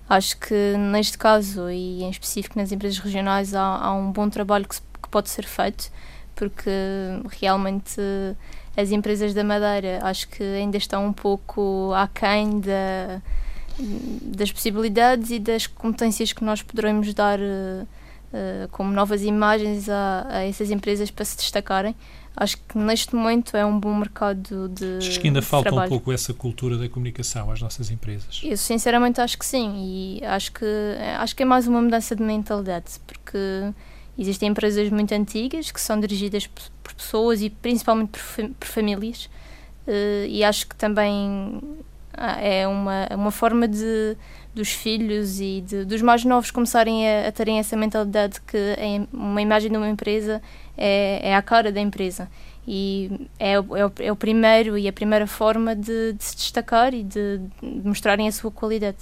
Acho 0.10 0.38
que 0.38 0.76
neste 0.78 1.18
caso, 1.18 1.70
e 1.70 2.04
em 2.04 2.10
específico 2.10 2.58
nas 2.58 2.72
empresas 2.72 2.98
regionais, 2.98 3.54
há, 3.54 3.62
há 3.62 3.94
um 3.94 4.12
bom 4.12 4.30
trabalho 4.30 4.68
que, 4.68 4.76
se, 4.76 4.82
que, 4.82 5.10
pode 5.10 5.30
ser 5.30 5.46
feito, 5.46 5.92
porque 6.36 6.70
realmente 7.40 8.02
as 8.76 8.92
empresas 8.92 9.34
da 9.34 9.44
Madeira 9.44 10.00
acho 10.04 10.28
que 10.30 10.44
ainda 10.44 10.78
estão 10.78 11.06
um 11.06 11.14
pouco 11.14 11.92
aquém 11.94 12.60
da 12.60 13.22
das 13.80 14.52
possibilidades 14.52 15.32
e 15.32 15.40
das 15.40 15.68
competências 15.68 16.34
que 16.34 16.44
nós 16.44 16.62
poderemos 16.62 17.14
dar 17.14 17.40
uh, 17.40 17.44
uh, 18.34 18.68
como 18.72 18.92
novas 18.92 19.24
imagens 19.24 19.88
a, 19.90 20.26
a, 20.30 20.44
essas 20.44 20.72
empresas 20.72 21.12
para 21.12 21.26
se 21.26 21.38
destacarem. 21.38 21.96
Acho 22.36 22.58
que 22.58 22.78
neste 22.78 23.16
momento 23.16 23.58
é 23.58 23.66
um 23.66 23.80
bom 23.80 23.96
mercado 23.96 24.70
de. 24.70 24.98
Acho 24.98 25.20
que 25.20 25.28
ainda 25.28 25.42
falta 25.42 25.70
trabalho. 25.70 25.88
um 25.88 25.90
pouco 25.90 26.12
essa 26.12 26.34
cultura 26.34 26.78
da 26.78 26.88
comunicação 26.88 27.52
às 27.52 27.60
nossas 27.62 27.90
empresas. 27.90 28.42
Eu 28.44 28.56
sinceramente 28.58 29.20
acho 29.20 29.40
que 29.40 29.46
sim 29.46 29.74
e 30.20 30.24
acho 30.24 30.52
que 30.52 30.66
acho 31.18 31.36
que 31.36 31.42
é 31.42 31.46
mais 31.46 31.68
uma 31.68 31.82
mudança 31.82 32.16
de 32.16 32.22
mentalidade 32.22 33.00
porque 33.08 33.74
existem 34.18 34.50
empresas 34.50 34.88
muito 34.92 35.12
antigas 35.14 35.72
que 35.72 35.82
são 35.82 36.00
dirigidas 36.00 36.46
por, 36.46 36.94
pessoas 36.94 37.42
e 37.42 37.50
principalmente 37.50 38.12
por, 38.12 38.50
por 38.50 38.68
famílias 38.68 39.30
uh, 39.88 40.28
e 40.28 40.44
acho 40.44 40.68
que 40.68 40.76
também 40.76 41.60
é 42.42 42.68
uma, 42.68 43.08
uma 43.12 43.32
forma 43.32 43.68
de 43.68 44.18
dos 44.54 44.70
filhos 44.70 45.40
e 45.40 45.62
de, 45.62 45.86
dos 45.86 46.02
mais 46.02 46.26
novos 46.26 46.50
começarem 46.50 47.08
a, 47.08 47.28
a, 47.28 47.32
terem 47.32 47.60
essa 47.60 47.78
mentalidade 47.78 48.42
que 48.42 48.76
uma 49.14 49.40
imagem 49.40 49.70
de 49.70 49.78
uma 49.78 49.88
empresa 49.88 50.42
é, 50.76 51.30
é 51.30 51.36
a 51.36 51.42
cara 51.44 51.72
da 51.72 51.80
empresa 51.80 52.28
e 52.68 53.28
é, 53.40 53.54
é, 53.54 53.60
o, 53.60 53.92
é 54.00 54.12
o 54.12 54.16
primeiro 54.16 54.78
e 54.78 54.88
a 54.88 54.94
primeira 54.94 55.26
forma 55.26 55.74
de, 55.76 56.14
de 56.14 56.24
se 56.24 56.36
destacar 56.36 56.94
e 56.94 57.04
de, 57.04 57.40
de, 57.62 57.88
mostrarem 57.88 58.28
a 58.28 58.32
sua 58.32 58.52
qualidade. 58.52 58.98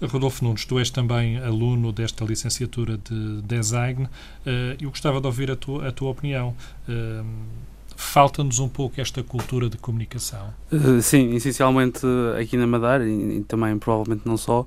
Rodolfo 0.00 0.44
Nunes, 0.44 0.64
tu 0.64 0.78
és 0.78 0.90
também 0.90 1.38
aluno 1.38 1.92
desta 1.92 2.24
licenciatura 2.24 2.96
de 2.96 3.42
Design. 3.42 4.04
Uh, 4.04 4.76
eu 4.80 4.90
gostava 4.90 5.20
de 5.20 5.26
ouvir 5.26 5.50
a 5.50 5.56
tua, 5.56 5.88
a 5.88 5.92
tua 5.92 6.10
opinião. 6.10 6.54
Uh, 6.88 7.24
Falta-nos 8.00 8.60
um 8.60 8.68
pouco 8.68 9.00
esta 9.00 9.24
cultura 9.24 9.68
de 9.68 9.76
comunicação. 9.76 10.54
Uh, 10.70 11.02
sim, 11.02 11.34
essencialmente 11.34 12.06
aqui 12.40 12.56
na 12.56 12.64
Madeira 12.64 13.04
e, 13.04 13.42
também 13.42 13.76
provavelmente 13.76 14.22
não 14.24 14.36
só, 14.36 14.64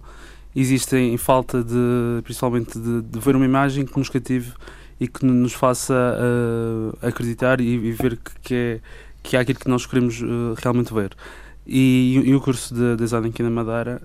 existem 0.53 1.15
falta 1.15 1.63
de, 1.63 2.21
principalmente 2.25 2.77
de, 2.77 3.01
de, 3.01 3.19
ver 3.19 3.37
uma 3.37 3.45
imagem 3.45 3.85
que 3.85 3.97
nos 3.97 4.09
cative 4.09 4.51
e 4.99 5.07
que 5.07 5.25
nos 5.25 5.53
faça 5.53 5.93
uh, 5.93 7.07
acreditar 7.07 7.61
e, 7.61 7.73
e, 7.73 7.91
ver 7.93 8.17
que, 8.17 8.31
que, 8.41 8.53
é, 8.53 8.79
que 9.23 9.37
é 9.37 9.39
aquilo 9.39 9.59
que 9.59 9.69
nós 9.69 9.85
queremos 9.85 10.21
uh, 10.21 10.53
realmente 10.61 10.93
ver. 10.93 11.15
E, 11.65 12.21
e, 12.25 12.35
o 12.35 12.41
curso 12.41 12.75
de 12.75 12.97
design 12.97 13.29
aqui 13.29 13.41
na 13.41 13.49
Madeira 13.49 14.01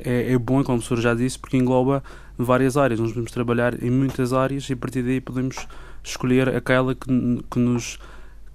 é, 0.00 0.32
é 0.32 0.36
bom, 0.36 0.64
como 0.64 0.78
o 0.78 0.80
professor 0.80 1.00
já 1.00 1.14
disse, 1.14 1.38
porque 1.38 1.56
engloba 1.56 2.02
várias 2.36 2.76
áreas. 2.76 2.98
Nós 2.98 3.10
podemos 3.10 3.30
trabalhar 3.30 3.80
em 3.80 3.90
muitas 3.90 4.32
áreas 4.32 4.68
e 4.68 4.72
a 4.72 4.76
partir 4.76 5.02
daí 5.02 5.20
podemos 5.20 5.64
escolher 6.02 6.48
aquela 6.48 6.92
que, 6.92 7.06
que 7.48 7.58
nos 7.60 8.00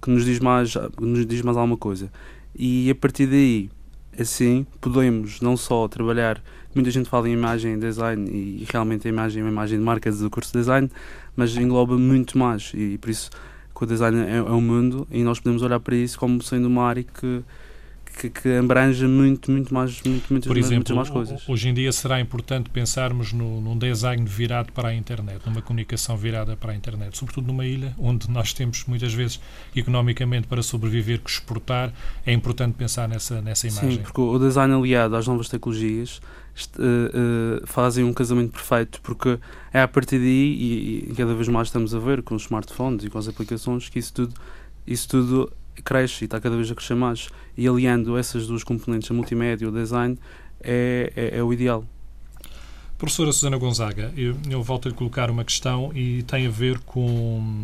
que 0.00 0.10
nos 0.10 0.24
diz 0.24 0.38
mais, 0.38 0.74
nos 1.00 1.26
diz 1.26 1.42
mais 1.42 1.56
alguma 1.56 1.76
coisa. 1.76 2.10
E 2.54 2.90
a 2.90 2.94
partir 2.94 3.26
daí, 3.26 3.70
assim, 4.18 4.66
podemos 4.80 5.40
não 5.40 5.56
só 5.56 5.86
trabalhar, 5.88 6.42
muita 6.74 6.90
gente 6.90 7.08
fala 7.08 7.28
em 7.28 7.32
imagem 7.32 7.78
design 7.78 8.28
e 8.30 8.66
realmente 8.70 9.06
a 9.06 9.10
imagem 9.10 9.40
é 9.40 9.44
uma 9.44 9.50
imagem 9.50 9.78
de 9.78 9.84
marca 9.84 10.10
do 10.10 10.30
curso 10.30 10.52
de 10.52 10.58
design, 10.58 10.90
mas 11.36 11.56
engloba 11.56 11.96
muito 11.96 12.38
mais 12.38 12.72
e 12.74 12.98
por 12.98 13.10
isso 13.10 13.30
que 13.74 13.84
o 13.84 13.86
design 13.86 14.20
é, 14.20 14.36
é 14.36 14.42
um 14.42 14.60
mundo 14.60 15.06
e 15.10 15.22
nós 15.22 15.40
podemos 15.40 15.62
olhar 15.62 15.80
para 15.80 15.96
isso 15.96 16.18
como 16.18 16.42
sendo 16.42 16.66
uma 16.66 16.84
área 16.84 17.02
que 17.02 17.42
que, 18.20 18.28
que 18.28 18.48
abranja 18.56 19.08
muito, 19.08 19.50
muito 19.50 19.72
mais, 19.72 20.02
muito, 20.02 20.30
muito, 20.30 20.46
Por 20.46 20.58
exemplo, 20.58 20.94
mais 20.94 21.08
coisas. 21.08 21.48
hoje 21.48 21.68
em 21.68 21.74
dia 21.74 21.90
será 21.90 22.20
importante 22.20 22.68
pensarmos 22.68 23.32
no, 23.32 23.60
num 23.62 23.78
design 23.78 24.22
virado 24.26 24.70
para 24.72 24.88
a 24.88 24.94
internet, 24.94 25.40
numa 25.46 25.62
comunicação 25.62 26.16
virada 26.18 26.54
para 26.54 26.72
a 26.72 26.74
internet, 26.74 27.16
sobretudo 27.16 27.46
numa 27.46 27.64
ilha 27.64 27.94
onde 27.98 28.30
nós 28.30 28.52
temos 28.52 28.84
muitas 28.86 29.14
vezes 29.14 29.40
economicamente 29.74 30.46
para 30.46 30.62
sobreviver 30.62 31.20
que 31.20 31.30
exportar, 31.30 31.92
é 32.26 32.32
importante 32.32 32.74
pensar 32.74 33.08
nessa, 33.08 33.40
nessa 33.40 33.66
imagem. 33.66 33.92
Sim, 33.92 34.02
porque 34.02 34.20
o 34.20 34.38
design 34.38 34.74
aliado 34.74 35.16
às 35.16 35.26
novas 35.26 35.48
tecnologias 35.48 36.20
Uh, 36.76 37.62
uh, 37.62 37.66
fazem 37.66 38.04
um 38.04 38.12
casamento 38.12 38.50
perfeito, 38.50 39.00
porque 39.02 39.38
é 39.72 39.80
a 39.80 39.88
partir 39.88 40.18
daí, 40.18 40.26
e, 40.26 41.10
e, 41.10 41.14
cada 41.14 41.32
vez 41.34 41.48
mais 41.48 41.68
estamos 41.68 41.94
a 41.94 41.98
ver 41.98 42.22
com 42.22 42.34
os 42.34 42.42
smartphones 42.42 43.02
e 43.02 43.08
com 43.08 43.16
as 43.16 43.28
aplicações, 43.28 43.88
que 43.88 43.98
isso 43.98 44.12
tudo, 44.12 44.34
isso 44.86 45.08
tudo 45.08 45.50
cresce 45.84 46.24
e 46.24 46.26
está 46.26 46.40
cada 46.40 46.56
vez 46.56 46.70
a 46.70 46.74
crescer 46.74 46.94
mais. 46.94 47.28
E 47.56 47.66
aliando 47.66 48.16
essas 48.16 48.46
duas 48.46 48.64
componentes, 48.64 49.10
a 49.10 49.14
multimédia 49.14 49.64
e 49.64 49.68
o 49.68 49.72
design, 49.72 50.18
é, 50.60 51.12
é, 51.16 51.38
é 51.38 51.42
o 51.42 51.52
ideal. 51.52 51.84
Professora 52.98 53.32
Susana 53.32 53.56
Gonzaga, 53.56 54.12
eu, 54.16 54.36
eu 54.48 54.62
volto 54.62 54.86
a 54.86 54.90
lhe 54.90 54.94
colocar 54.94 55.30
uma 55.30 55.42
questão 55.42 55.90
e 55.94 56.22
tem 56.24 56.46
a 56.46 56.50
ver 56.50 56.78
com. 56.80 57.62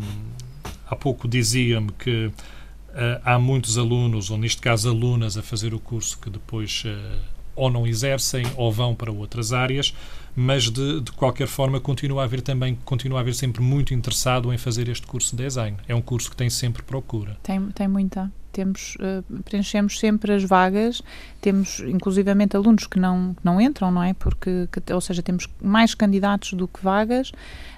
Há 0.89 0.95
pouco 0.95 1.27
dizia-me 1.27 1.91
que 1.91 2.27
uh, 2.27 2.33
há 3.23 3.37
muitos 3.37 3.77
alunos, 3.77 4.31
ou 4.31 4.37
neste 4.37 4.61
caso 4.61 4.89
alunas, 4.89 5.37
a 5.37 5.43
fazer 5.43 5.75
o 5.75 5.79
curso 5.79 6.17
que 6.17 6.29
depois 6.29 6.83
uh, 6.85 7.19
ou 7.55 7.69
não 7.69 7.85
exercem 7.85 8.45
ou 8.55 8.71
vão 8.71 8.95
para 8.95 9.11
outras 9.11 9.53
áreas 9.53 9.93
mas 10.39 10.69
de, 10.69 11.01
de 11.01 11.11
qualquer 11.13 11.47
forma 11.47 11.79
continua 11.79 12.21
a 12.21 12.25
haver 12.25 12.41
também, 12.41 12.77
continua 12.85 13.17
a 13.17 13.21
haver 13.21 13.33
sempre 13.33 13.59
muito 13.59 13.91
interessado 13.91 14.53
em 14.53 14.57
fazer 14.57 14.87
este 14.87 15.07
curso 15.07 15.35
de 15.35 15.43
design. 15.43 15.75
É 15.87 15.95
um 15.95 16.01
curso 16.01 16.29
que 16.29 16.35
tem 16.35 16.47
sempre 16.47 16.83
procura. 16.83 17.35
Tem, 17.41 17.59
tem 17.71 17.87
muita. 17.87 18.31
Temos, 18.51 18.95
uh, 18.97 19.41
preenchemos 19.41 19.99
sempre 19.99 20.31
as 20.31 20.43
vagas, 20.43 21.01
temos 21.41 21.79
inclusivamente 21.79 22.55
alunos 22.55 22.85
que 22.85 22.99
não, 22.99 23.33
que 23.33 23.43
não 23.43 23.59
entram, 23.59 23.89
não 23.89 24.03
é? 24.03 24.13
Porque, 24.13 24.69
que, 24.71 24.93
ou 24.93 25.01
seja, 25.01 25.23
temos 25.23 25.49
mais 25.59 25.95
candidatos 25.95 26.53
do 26.53 26.67
que 26.67 26.83
vagas. 26.83 27.31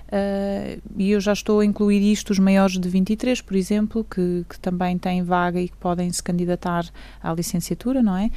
Uh, 0.10 0.82
e 0.98 1.12
eu 1.12 1.22
já 1.22 1.34
estou 1.34 1.60
a 1.60 1.66
incluir 1.66 2.02
isto, 2.02 2.32
os 2.32 2.40
maiores 2.40 2.80
de 2.80 2.90
23, 2.90 3.42
por 3.42 3.56
exemplo, 3.56 4.04
que, 4.04 4.44
que 4.50 4.60
também 4.60 4.98
têm 4.98 5.24
vaga 5.24 5.62
e 5.62 5.70
que 5.70 5.78
podem 5.78 6.12
se 6.12 6.24
candidatar 6.24 6.86
à 7.22 7.32
licenciatura, 7.32 8.02
não 8.02 8.18
é? 8.18 8.32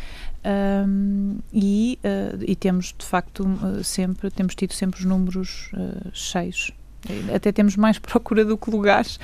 E, 1.52 1.98
uh, 2.04 2.44
e 2.46 2.54
temos 2.56 2.94
de 2.98 3.06
facto 3.06 3.46
sempre 3.84 4.30
temos 4.30 4.54
tido 4.54 4.72
sempre 4.72 4.98
os 4.98 5.06
números 5.06 5.70
cheios 6.12 6.72
até 7.34 7.52
temos 7.52 7.76
mais 7.76 7.98
procura 8.00 8.44
do 8.44 8.56
que 8.56 8.70
lugares, 8.70 9.18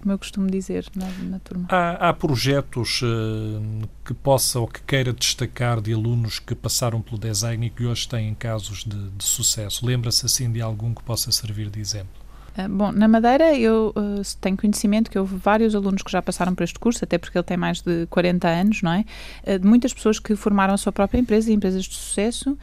como 0.00 0.12
eu 0.12 0.18
costumo 0.18 0.46
dizer 0.48 0.86
na, 0.94 1.08
na 1.24 1.38
turma. 1.38 1.66
Há, 1.68 2.08
há 2.08 2.12
projetos 2.12 3.02
uh, 3.02 3.88
que 4.04 4.14
possa 4.14 4.60
ou 4.60 4.68
que 4.68 4.80
queira 4.82 5.12
destacar 5.12 5.80
de 5.80 5.92
alunos 5.92 6.38
que 6.38 6.54
passaram 6.54 7.00
pelo 7.00 7.18
design 7.18 7.66
e 7.66 7.70
que 7.70 7.84
hoje 7.84 8.08
têm 8.08 8.34
casos 8.34 8.84
de, 8.84 9.10
de 9.10 9.24
sucesso? 9.24 9.84
Lembra-se 9.84 10.26
assim 10.26 10.50
de 10.50 10.60
algum 10.60 10.94
que 10.94 11.02
possa 11.02 11.30
servir 11.32 11.70
de 11.70 11.80
exemplo? 11.80 12.25
Ah, 12.58 12.68
bom, 12.68 12.90
na 12.90 13.06
Madeira 13.06 13.54
eu 13.54 13.92
uh, 13.94 14.22
tenho 14.40 14.56
conhecimento 14.56 15.10
que 15.10 15.18
houve 15.18 15.36
vários 15.36 15.74
alunos 15.74 16.02
que 16.02 16.10
já 16.10 16.22
passaram 16.22 16.54
por 16.54 16.62
este 16.64 16.78
curso, 16.78 17.04
até 17.04 17.18
porque 17.18 17.36
ele 17.36 17.44
tem 17.44 17.56
mais 17.56 17.82
de 17.82 18.06
40 18.06 18.48
anos, 18.48 18.80
não 18.80 18.92
é? 18.92 19.04
Uh, 19.46 19.58
de 19.58 19.66
muitas 19.66 19.92
pessoas 19.92 20.18
que 20.18 20.34
formaram 20.34 20.72
a 20.72 20.78
sua 20.78 20.90
própria 20.90 21.18
empresa, 21.18 21.52
empresas 21.52 21.84
de 21.84 21.94
sucesso, 21.94 22.52
uh, 22.52 22.56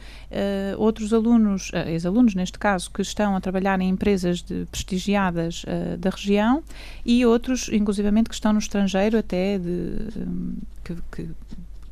outros 0.78 1.12
alunos, 1.12 1.70
ex-alunos 1.86 2.34
neste 2.34 2.58
caso, 2.58 2.90
que 2.90 3.02
estão 3.02 3.36
a 3.36 3.40
trabalhar 3.40 3.80
em 3.80 3.88
empresas 3.88 4.42
de, 4.42 4.66
prestigiadas 4.66 5.64
da 5.98 6.10
região 6.10 6.62
e 7.04 7.24
outros, 7.24 7.68
inclusivamente, 7.68 8.28
que 8.28 8.34
estão 8.34 8.52
no 8.52 8.58
estrangeiro 8.58 9.16
até 9.16 9.58
de, 9.58 9.98
um, 10.16 10.56
que, 10.82 10.96
que 11.12 11.28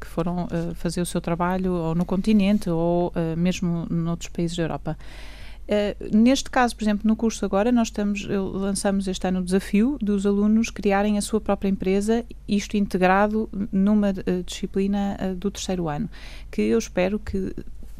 que 0.03 0.07
foram 0.09 0.47
uh, 0.47 0.75
fazer 0.75 1.01
o 1.01 1.07
seu 1.07 1.21
trabalho 1.21 1.73
ou 1.73 1.95
no 1.95 2.05
continente 2.05 2.69
ou 2.69 3.09
uh, 3.09 3.37
mesmo 3.37 3.87
noutros 3.89 4.29
países 4.29 4.57
da 4.57 4.65
Europa. 4.65 4.99
Uh, 5.63 6.17
neste 6.17 6.51
caso, 6.51 6.75
por 6.75 6.83
exemplo, 6.83 7.07
no 7.07 7.15
curso 7.15 7.45
agora, 7.45 7.71
nós 7.71 7.89
estamos, 7.89 8.27
lançamos 8.27 9.07
este 9.07 9.27
ano 9.27 9.41
o 9.41 9.45
desafio 9.45 9.97
dos 10.01 10.27
alunos 10.27 10.71
criarem 10.71 11.17
a 11.17 11.23
sua 11.23 11.41
própria 11.41 11.69
empresa, 11.69 12.25
isto 12.49 12.77
integrado 12.77 13.49
numa 13.71 14.11
uh, 14.11 14.43
disciplina 14.45 15.17
uh, 15.21 15.35
do 15.37 15.51
terceiro 15.51 15.89
ano, 15.89 16.11
que 16.51 16.63
eu 16.63 16.79
espero 16.79 17.19
que 17.19 17.55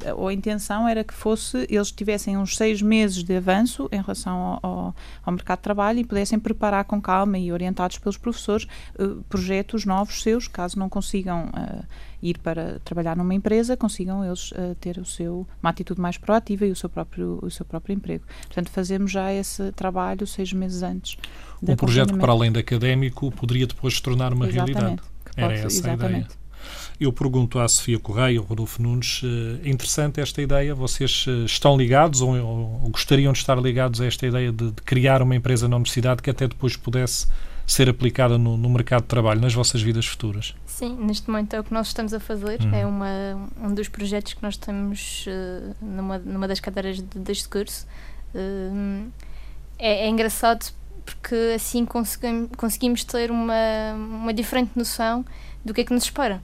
a 0.05 0.33
intenção 0.33 0.89
era 0.89 1.05
que 1.05 1.15
fosse 1.15 1.67
eles 1.69 1.91
tivessem 1.91 2.37
uns 2.37 2.57
seis 2.57 2.83
meses 2.83 3.23
de 3.23 3.37
avanço 3.37 3.89
em 3.93 4.01
relação 4.01 4.37
ao, 4.37 4.61
ao, 4.63 4.97
ao 5.25 5.33
mercado 5.33 5.59
de 5.59 5.63
trabalho 5.63 5.99
e 5.99 6.05
pudessem 6.05 6.39
preparar 6.39 6.85
com 6.85 7.01
calma 7.01 7.39
e 7.39 7.53
orientados 7.53 7.99
pelos 7.99 8.17
professores 8.17 8.67
uh, 8.99 9.23
projetos 9.29 9.85
novos 9.85 10.23
seus, 10.23 10.49
caso 10.49 10.79
não 10.79 10.89
consigam 10.89 11.47
uh, 11.47 11.85
ir 12.23 12.39
para 12.39 12.81
trabalhar 12.85 13.17
numa 13.17 13.35
empresa, 13.35 13.77
consigam 13.77 14.25
eles 14.25 14.53
uh, 14.53 14.75
ter 14.81 14.99
o 14.99 15.05
seu 15.05 15.47
uma 15.63 15.71
atitude 15.71 16.01
mais 16.01 16.17
proativa 16.17 16.67
e 16.67 16.71
o 16.71 16.77
seu 16.77 16.89
próprio 16.89 17.39
o 17.43 17.51
seu 17.51 17.65
próprio 17.65 17.95
emprego. 17.95 18.25
Portanto, 18.47 18.71
fazemos 18.71 19.11
já 19.11 19.33
esse 19.33 19.73
trabalho 19.73 20.27
seis 20.27 20.53
meses 20.53 20.83
antes. 20.83 21.17
Um 21.63 21.77
projeto 21.77 22.15
que 22.15 22.19
para 22.19 22.33
além 22.33 22.51
de 22.51 22.59
académico 22.61 23.31
poderia 23.31 23.67
depois 23.67 23.95
se 23.95 24.03
tornar 24.03 24.33
uma 24.33 24.49
exatamente, 24.49 24.79
realidade. 24.79 25.03
Era 25.37 25.55
essa 25.55 25.67
exatamente. 25.67 26.05
a 26.05 26.09
ideia. 26.09 26.42
Eu 27.03 27.13
pergunto 27.13 27.59
à 27.59 27.67
Sofia 27.67 27.99
Correia, 27.99 28.39
ao 28.39 28.45
Rodolfo 28.45 28.81
Nunes, 28.81 29.23
é 29.65 29.69
interessante 29.69 30.21
esta 30.21 30.41
ideia? 30.41 30.73
Vocês 30.73 31.25
eh, 31.27 31.45
estão 31.47 31.77
ligados 31.77 32.21
ou, 32.21 32.37
ou, 32.37 32.91
gostariam 32.91 33.33
de 33.33 33.41
estar 33.41 33.61
ligados 33.61 34.01
a 34.01 34.07
esta 34.07 34.25
ideia 34.25 34.53
de, 34.53 34.71
de, 34.71 34.83
criar 34.83 35.21
uma 35.21 35.35
empresa 35.35 35.67
na 35.67 35.75
universidade 35.75 36.23
que 36.23 36.31
até 36.31 36.47
depois 36.47 36.77
pudesse 36.77 37.27
ser 37.67 37.89
aplicada 37.89 38.39
no, 38.39 38.57
no, 38.57 38.71
mercado 38.71 39.03
de 39.03 39.09
trabalho, 39.09 39.41
nas 39.41 39.53
vossas 39.53 39.83
vidas 39.83 40.07
futuras? 40.07 40.55
Sim, 40.65 40.95
neste 40.95 41.29
momento 41.29 41.55
é 41.55 41.61
o 41.61 41.65
que 41.65 41.75
nós 41.75 41.89
estamos 41.89 42.15
a 42.15 42.21
fazer. 42.21 42.61
Uhum. 42.61 42.73
É 42.73 42.87
uma, 42.87 43.51
um 43.61 43.75
dos 43.75 43.89
projetos 43.89 44.35
que 44.35 44.43
nós 44.43 44.57
temos 44.57 45.27
uh, 45.27 45.75
numa, 45.85 46.19
numa 46.19 46.47
das 46.47 46.61
cadeiras 46.61 46.99
de, 46.99 47.19
deste 47.19 47.49
curso. 47.49 47.85
Uh, 48.33 49.11
é, 49.77 50.07
é 50.07 50.09
engraçado 50.09 50.73
porque 51.05 51.35
assim 51.57 51.85
conseguimos, 51.85 52.49
conseguimos 52.57 53.03
ter 53.03 53.29
uma, 53.29 53.93
uma 53.93 54.33
diferente 54.33 54.71
noção 54.77 55.25
do 55.65 55.75
que 55.75 55.81
é 55.81 55.85
que 55.85 55.93
nos 55.93 56.05
espera. 56.05 56.41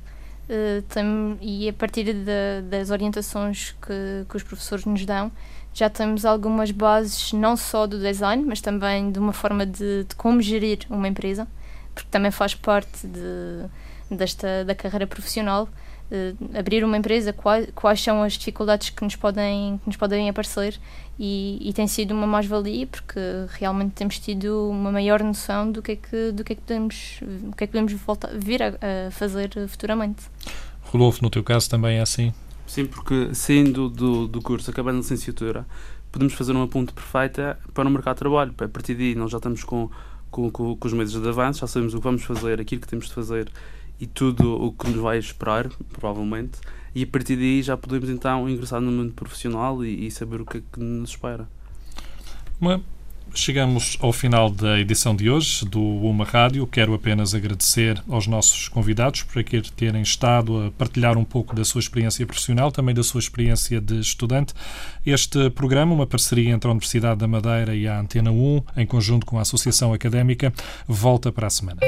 Uh, 0.49 0.80
tam, 0.88 1.36
e 1.42 1.68
a 1.68 1.72
partir 1.74 2.05
de, 2.05 2.62
das 2.70 2.88
orientações 2.90 3.72
que, 3.82 4.24
que 4.26 4.36
os 4.36 4.42
professores 4.42 4.86
nos 4.86 5.05
dão, 5.05 5.30
já 5.74 5.90
temos 5.90 6.24
algumas 6.24 6.70
bases, 6.70 7.32
não 7.32 7.57
só 7.57 7.86
do 7.86 7.99
design, 7.99 8.44
mas 8.46 8.61
também 8.61 9.12
de 9.12 9.18
uma 9.18 9.32
forma 9.32 9.66
de, 9.66 10.05
de 10.05 10.14
como 10.16 10.40
gerir 10.40 10.80
uma 10.88 11.07
empresa, 11.07 11.46
porque 11.94 12.09
também 12.11 12.30
faz 12.30 12.55
parte 12.55 13.07
de, 13.07 14.16
desta 14.16 14.64
da 14.64 14.74
carreira 14.74 15.07
profissional. 15.07 15.68
Uh, 16.11 16.59
abrir 16.59 16.83
uma 16.85 16.97
empresa, 16.97 17.35
quais, 17.35 17.69
quais 17.75 18.03
são 18.03 18.23
as 18.23 18.33
dificuldades 18.33 18.89
que 18.89 19.05
nos 19.05 19.15
podem, 19.15 19.79
que 19.79 19.87
nos 19.89 19.97
podem 19.97 20.29
aparecer 20.29 20.81
e, 21.19 21.59
e 21.61 21.73
tem 21.75 21.87
sido 21.87 22.13
uma 22.13 22.27
mais-valia 22.27 22.87
porque 22.87 23.21
realmente 23.51 23.93
temos 23.93 24.19
tido 24.19 24.71
uma 24.71 24.91
maior 24.91 25.23
noção 25.23 25.71
do 25.71 25.83
que 25.83 25.93
é 25.93 25.97
que, 25.97 26.33
do 26.33 26.43
que, 26.43 26.55
é 26.55 26.57
que 26.57 26.63
podemos, 26.63 27.21
o 27.51 27.55
que 27.55 27.65
é 27.65 27.67
que 27.67 27.73
podemos 27.73 27.93
voltar, 27.93 28.31
vir 28.39 28.63
a, 28.63 28.69
a 28.69 29.11
fazer 29.11 29.51
futuramente. 29.69 30.25
Rodolfo, 30.85 31.23
no 31.23 31.29
teu 31.29 31.45
caso 31.45 31.69
também 31.69 31.99
é 31.99 32.01
assim? 32.01 32.33
Sim, 32.67 32.87
porque 32.87 33.35
saindo 33.35 33.89
do, 33.89 34.29
do 34.29 34.41
curso, 34.41 34.71
acabando 34.71 34.97
a 34.97 35.01
licenciatura, 35.01 35.67
podemos 36.13 36.35
fazer 36.35 36.53
uma 36.53 36.69
ponte 36.69 36.93
perfeita 36.93 37.59
para 37.75 37.89
o 37.89 37.91
mercado 37.91 38.17
de 38.17 38.19
trabalho. 38.21 38.55
A 38.59 38.69
partir 38.69 38.95
daí, 38.95 39.15
nós 39.15 39.31
já 39.31 39.39
estamos 39.39 39.65
com, 39.65 39.91
com, 40.31 40.51
com, 40.51 40.77
com 40.77 40.87
os 40.87 40.93
meses 40.93 41.21
de 41.21 41.29
avanço, 41.29 41.61
já 41.61 41.67
sabemos 41.67 41.95
o 41.95 41.99
que 41.99 42.05
vamos 42.05 42.23
fazer, 42.23 42.61
aquilo 42.61 42.81
que 42.81 42.89
temos 42.89 43.07
de 43.07 43.15
fazer 43.15 43.51
e 44.01 44.07
tudo 44.07 44.55
o 44.62 44.72
que 44.72 44.88
nos 44.88 45.01
vai 45.01 45.18
esperar, 45.18 45.68
provavelmente 45.92 46.59
e 46.94 47.05
a 47.05 47.07
partir 47.07 47.36
daí 47.36 47.62
já 47.62 47.76
podemos 47.76 48.09
então 48.09 48.49
ingressar 48.49 48.80
no 48.80 48.90
mundo 48.90 49.12
profissional 49.12 49.84
e, 49.84 50.07
e 50.07 50.11
saber 50.11 50.40
o 50.40 50.46
que 50.46 50.59
é 50.59 50.62
que 50.72 50.80
nos 50.80 51.11
espera. 51.11 51.49
Chegamos 53.34 53.99
ao 54.01 54.11
final 54.11 54.51
da 54.51 54.80
edição 54.80 55.14
de 55.14 55.30
hoje 55.30 55.64
do 55.66 55.80
Uma 55.80 56.24
Rádio. 56.24 56.66
Quero 56.66 56.94
apenas 56.94 57.34
agradecer 57.34 58.03
aos 58.09 58.26
nossos 58.26 58.68
convidados 58.68 59.22
por 59.22 59.38
aqui 59.38 59.61
terem 59.76 60.01
estado 60.01 60.66
a 60.66 60.70
partilhar 60.72 61.18
um 61.18 61.24
pouco 61.24 61.55
da 61.55 61.62
sua 61.62 61.78
experiência 61.78 62.26
profissional, 62.26 62.72
também 62.72 62.94
da 62.94 63.03
sua 63.03 63.20
experiência 63.20 63.82
de 63.82 64.01
estudante. 64.01 64.55
Este 65.05 65.51
programa, 65.51 65.94
uma 65.94 66.07
parceria 66.07 66.53
entre 66.53 66.68
a 66.68 66.72
Universidade 66.72 67.20
da 67.20 67.28
Madeira 67.28 67.76
e 67.76 67.86
a 67.86 68.01
Antena 68.01 68.32
1, 68.32 68.62
em 68.78 68.86
conjunto 68.86 69.26
com 69.26 69.38
a 69.38 69.42
Associação 69.42 69.92
Académica, 69.92 70.53
volta 70.88 71.30
para 71.30 71.46
a 71.46 71.51
semana. 71.51 71.80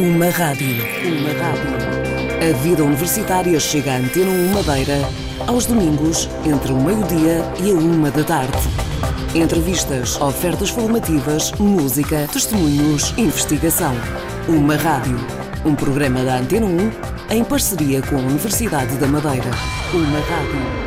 Uma 0.00 0.30
rádio. 0.30 0.78
Uma 1.04 1.28
rádio. 1.28 1.76
A 2.40 2.56
vida 2.62 2.82
universitária 2.82 3.60
chega 3.60 3.92
à 3.92 3.96
Antena 3.98 4.30
1 4.30 4.54
Madeira 4.54 4.96
aos 5.46 5.66
domingos, 5.66 6.26
entre 6.42 6.72
o 6.72 6.80
meio-dia 6.80 7.44
e 7.62 7.70
a 7.70 7.74
uma 7.74 8.10
da 8.10 8.24
tarde. 8.24 8.56
Entrevistas, 9.34 10.18
ofertas 10.18 10.70
formativas, 10.70 11.52
música, 11.58 12.26
testemunhos, 12.32 13.12
investigação. 13.18 13.92
Uma 14.48 14.76
rádio. 14.76 15.18
Um 15.66 15.74
programa 15.74 16.24
da 16.24 16.38
Antena 16.38 16.64
1 16.64 17.34
em 17.34 17.44
parceria 17.44 18.00
com 18.00 18.16
a 18.16 18.20
Universidade 18.20 18.96
da 18.96 19.06
Madeira. 19.06 19.50
Uma 19.92 20.20
rádio. 20.20 20.79